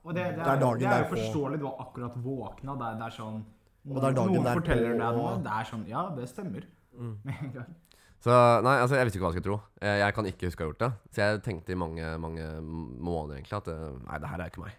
[0.07, 1.59] Og det, det, Det er dagen det er jo forståelig.
[1.59, 2.75] Du har akkurat våkna.
[2.79, 3.45] Det er, det er sånn
[3.87, 5.43] Og det er dagen Noen derpå, forteller deg noe.
[5.43, 6.63] Det er sånn Ja, det stemmer.
[6.97, 7.17] Mm.
[8.23, 8.33] Så
[8.65, 9.57] nei, altså jeg visste ikke hva jeg skulle tro.
[9.83, 10.89] Jeg, jeg kan ikke huske å ha gjort det.
[11.13, 14.63] Så jeg tenkte i mange mange måneder egentlig at eh, nei, det her er ikke
[14.63, 14.77] meg.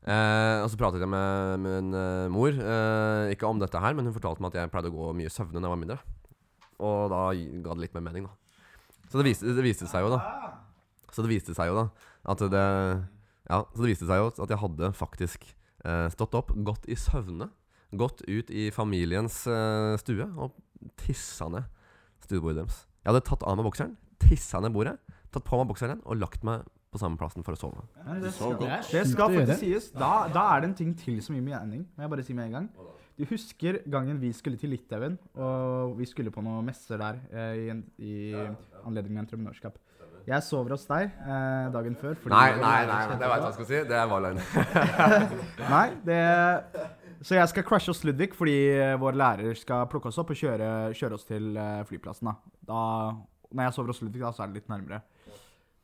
[0.00, 4.08] Eh, og så pratet jeg med min eh, mor, eh, ikke om dette her, men
[4.08, 5.98] hun fortalte meg at jeg pleide å gå mye søvne da jeg var mindre.
[6.80, 8.36] Og da ga det litt mer mening, da.
[9.10, 10.20] Så det viste, det viste seg jo, da.
[11.12, 12.66] Så det viste seg jo, da, at det
[13.50, 15.44] Ja, så det viste seg jo at jeg hadde faktisk
[15.84, 17.50] eh, stått opp, gått i søvne,
[17.90, 20.54] gått ut i familiens eh, stue og
[21.02, 21.66] tissa ned
[22.30, 22.84] stuebordet deres.
[23.04, 24.96] Jeg hadde tatt av meg bokseren, tissa ned bordet,
[25.34, 27.84] tatt på meg bokseren og lagt meg på samme plassen for å sove.
[28.02, 29.90] Ja, det skal, det skal faktisk sies.
[29.94, 31.84] Da, da er det en ting til som gir mening.
[31.94, 32.70] Må jeg bare si med en gang.
[33.20, 37.52] Du husker gangen vi skulle til Litauen, og vi skulle på noen messer der eh,
[37.60, 38.14] i, en, i
[38.88, 39.76] anledning med entreprenørskap.
[40.26, 42.16] Jeg sover hos deg eh, dagen før.
[42.20, 43.82] fordi- Nei, nei, nei, det vet jeg hva jeg skal si.
[43.92, 44.42] Det var løgn.
[45.74, 46.20] Nei, det
[47.20, 50.38] Så jeg skal crashe hos Ludvig fordi eh, vår lærer skal plukke oss opp og
[50.40, 52.30] kjøre, kjøre oss til eh, flyplassen.
[52.30, 52.52] da.
[52.70, 52.80] da
[53.52, 55.02] Når jeg sover hos Ludvig, da, så er det litt nærmere.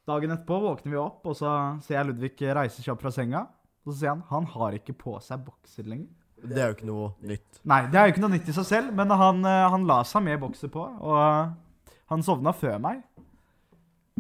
[0.07, 1.51] Dagen etterpå våkner vi opp, og så
[1.85, 3.45] ser jeg Ludvig reise seg opp fra senga.
[3.85, 6.09] Og så sier han han har ikke på seg bokser lenger.
[6.47, 7.61] Det er jo ikke noe nytt.
[7.69, 10.01] Nei, det er jo ikke noe nytt i seg selv, men han, eh, han la
[10.09, 13.05] seg med bokser på, og han sovna før meg.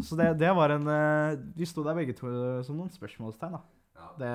[0.05, 0.89] Så det, det var en
[1.57, 2.29] Vi sto der begge to
[2.67, 4.09] som noen spørsmålstegn, da.
[4.21, 4.33] Det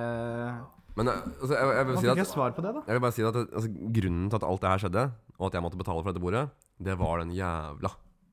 [0.96, 2.82] Men eh, altså, jeg, jeg vil si at et svar på det, da.
[2.88, 5.04] Jeg vil bare si at altså, Grunnen til at alt det her skjedde,
[5.40, 6.50] og at jeg måtte betale for dette bordet,
[6.84, 7.92] det var den jævla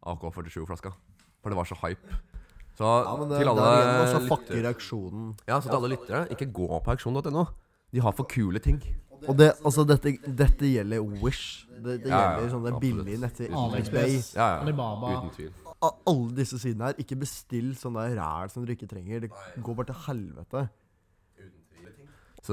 [0.09, 0.91] AK-47-flaska.
[1.43, 2.19] For det var så hype.
[2.79, 4.57] Så Ja, men det, til alle er lyttere.
[5.49, 7.45] Ja, så til alle lyttere, ikke gå på auksjon.no.
[7.93, 8.83] De har for kule ting.
[9.27, 11.67] Og det, altså, dette, dette gjelder Wish.
[11.79, 12.81] Det, det Ja, ja, gjelder sånne absolutt.
[13.05, 13.49] billige netter.
[13.55, 14.35] AliExpress.
[14.37, 14.61] Ja, ja.
[14.63, 15.15] Alibaba.
[15.19, 15.53] Uten tvil.
[15.83, 16.95] Alle disse sidene her.
[17.03, 19.21] Ikke bestill sånne ræl som dere ikke trenger.
[19.27, 19.31] Det
[19.63, 20.69] går bare til helvete.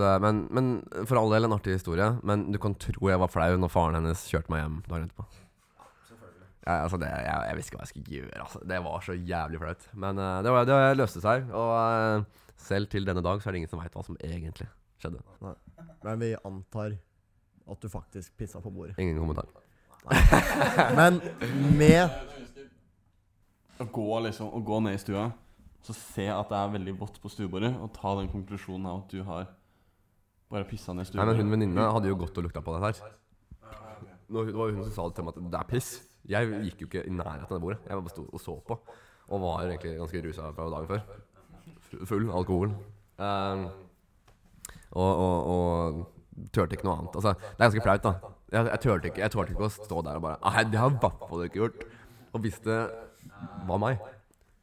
[0.02, 0.70] Det- men, men
[1.08, 2.08] for all del en artig historie.
[2.24, 5.26] Men du kan tro jeg var flau når faren hennes kjørte meg hjem dagen etterpå.
[6.66, 8.38] Ja, altså det, jeg, jeg visste ikke hva jeg skulle gjøre.
[8.42, 8.60] Altså.
[8.66, 9.84] Det var så jævlig flaut.
[9.94, 11.50] Men uh, det, var, det løste seg.
[11.54, 14.66] Og uh, selv til denne dag så er det ingen som veit hva som egentlig
[15.02, 15.22] skjedde.
[16.02, 16.96] Men vi antar
[17.70, 18.98] at du faktisk pissa på bordet.
[19.02, 19.46] Ingen kommentar.
[20.98, 21.22] Men
[21.78, 22.10] med
[23.82, 25.26] Å gå, liksom, å gå ned i stua,
[25.84, 29.12] så se at det er veldig vått på stuebordet, og ta den konklusjonen av at
[29.12, 29.50] du har
[30.52, 31.40] bare pissa ned Nei, men.
[31.42, 33.14] Hun venninna hadde jo gått og lukta på det her.
[34.30, 35.90] Nå, det var jo hun som sa det til meg at det er piss.
[36.26, 37.82] Jeg gikk jo ikke i nærheten av det bordet.
[37.86, 38.78] Jeg bare sto og så på.
[39.26, 42.06] Og var egentlig ganske rusa fra dagen før.
[42.10, 42.74] Full alkohol.
[43.18, 43.68] Um,
[44.96, 47.20] og, og, og turte ikke noe annet.
[47.20, 48.34] Altså, det er ganske flaut, da.
[48.56, 51.24] Jeg, jeg turte ikke, ikke å stå der og bare Nei, det har i hvert
[51.30, 51.86] fall ikke gjort.
[52.36, 52.82] Og hvis det
[53.68, 54.02] var meg,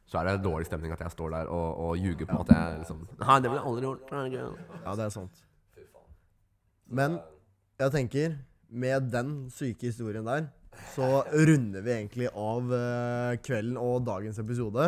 [0.09, 2.83] så er det dårlig stemning at jeg står der og, og ljuger på at jeg
[2.83, 4.13] liksom Nei, det ville jeg aldri gjort.
[4.83, 5.43] Ja, det er sant.
[6.87, 7.19] Men
[7.79, 8.35] jeg tenker,
[8.73, 10.47] med den syke historien der,
[10.95, 14.87] så runder vi egentlig av eh, kvelden og dagens episode.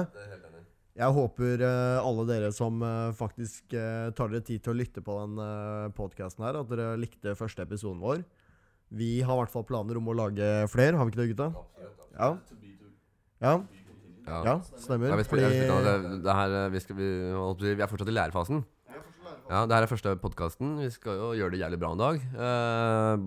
[0.96, 5.04] Jeg håper eh, alle dere som eh, faktisk eh, tar dere tid til å lytte
[5.06, 8.24] på den uh, podkasten her, at dere likte første episoden vår.
[8.96, 11.50] Vi har i hvert fall planer om å lage flere, har vi ikke det, gutta?
[12.16, 12.30] Ja.
[13.44, 13.54] Ja,
[14.26, 14.40] Ja.
[14.48, 15.12] ja stemmer.
[15.12, 17.66] Ja, vi, spiller, Fordi- jeg spiller, det, det her, eh, vi, skal, vi, holdt på
[17.66, 18.64] å si, vi er fortsatt i lærefasen.
[19.46, 20.72] Ja, det her er første podkasten.
[20.82, 22.16] Vi skal jo gjøre det jævlig bra en dag.
[22.18, 23.26] Eh,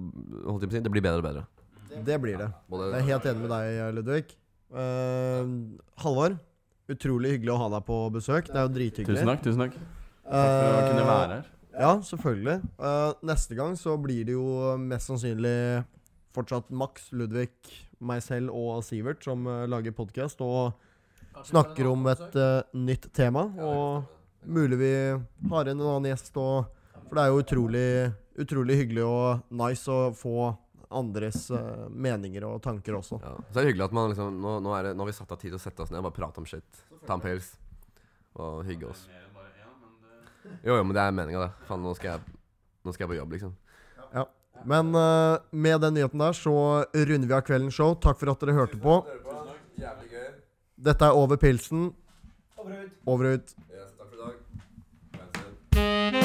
[0.49, 1.45] holdt jeg på å si, det blir bedre og bedre.
[2.05, 2.49] Det blir det.
[2.71, 4.33] Både, Jeg er helt enig med deg, Ludvig.
[4.69, 5.53] Uh,
[6.03, 6.35] Halvor,
[6.93, 8.51] utrolig hyggelig å ha deg på besøk.
[8.51, 9.15] Det er jo drithyggelig.
[9.23, 9.45] Tusen takk.
[9.47, 9.79] tusen takk
[10.29, 11.47] Takk for å kunne Eh, være her.
[11.79, 12.59] Ja, selvfølgelig.
[12.83, 15.85] Eh, neste gang så blir det jo mest sannsynlig
[16.37, 17.55] fortsatt Max, Ludvig,
[18.03, 20.75] meg selv og Sivert som eh, lager podkast og
[21.49, 23.47] snakker om et eh, nytt tema.
[23.63, 24.18] Og
[24.49, 24.93] mulig vi
[25.51, 26.71] har inn en annen gjest òg.
[27.09, 27.91] For det er jo utrolig,
[28.45, 30.51] utrolig hyggelig og nice å få
[30.89, 33.21] andres uh, meninger og tanker også.
[33.21, 33.35] ja.
[33.53, 35.41] Så er hyggelig at man liksom Nå, nå, er det, nå har vi satt av
[35.41, 36.83] tid til å sette oss ned og bare prate om shit.
[37.05, 37.53] Ta en pils
[38.39, 39.05] og hygge oss.
[40.65, 41.67] Jo, jo, men det er meninga, det.
[41.69, 42.37] Faen, nå skal jeg
[42.87, 43.57] Nå skal jeg på jobb, liksom.
[44.67, 46.55] Men uh, med den nyheten der så
[46.95, 47.95] runder vi av kveldens show.
[48.01, 48.99] Takk for at dere hørte på.
[50.79, 51.91] Dette er Over pilsen.
[53.07, 53.55] Over og ut.
[55.79, 56.18] Thank you.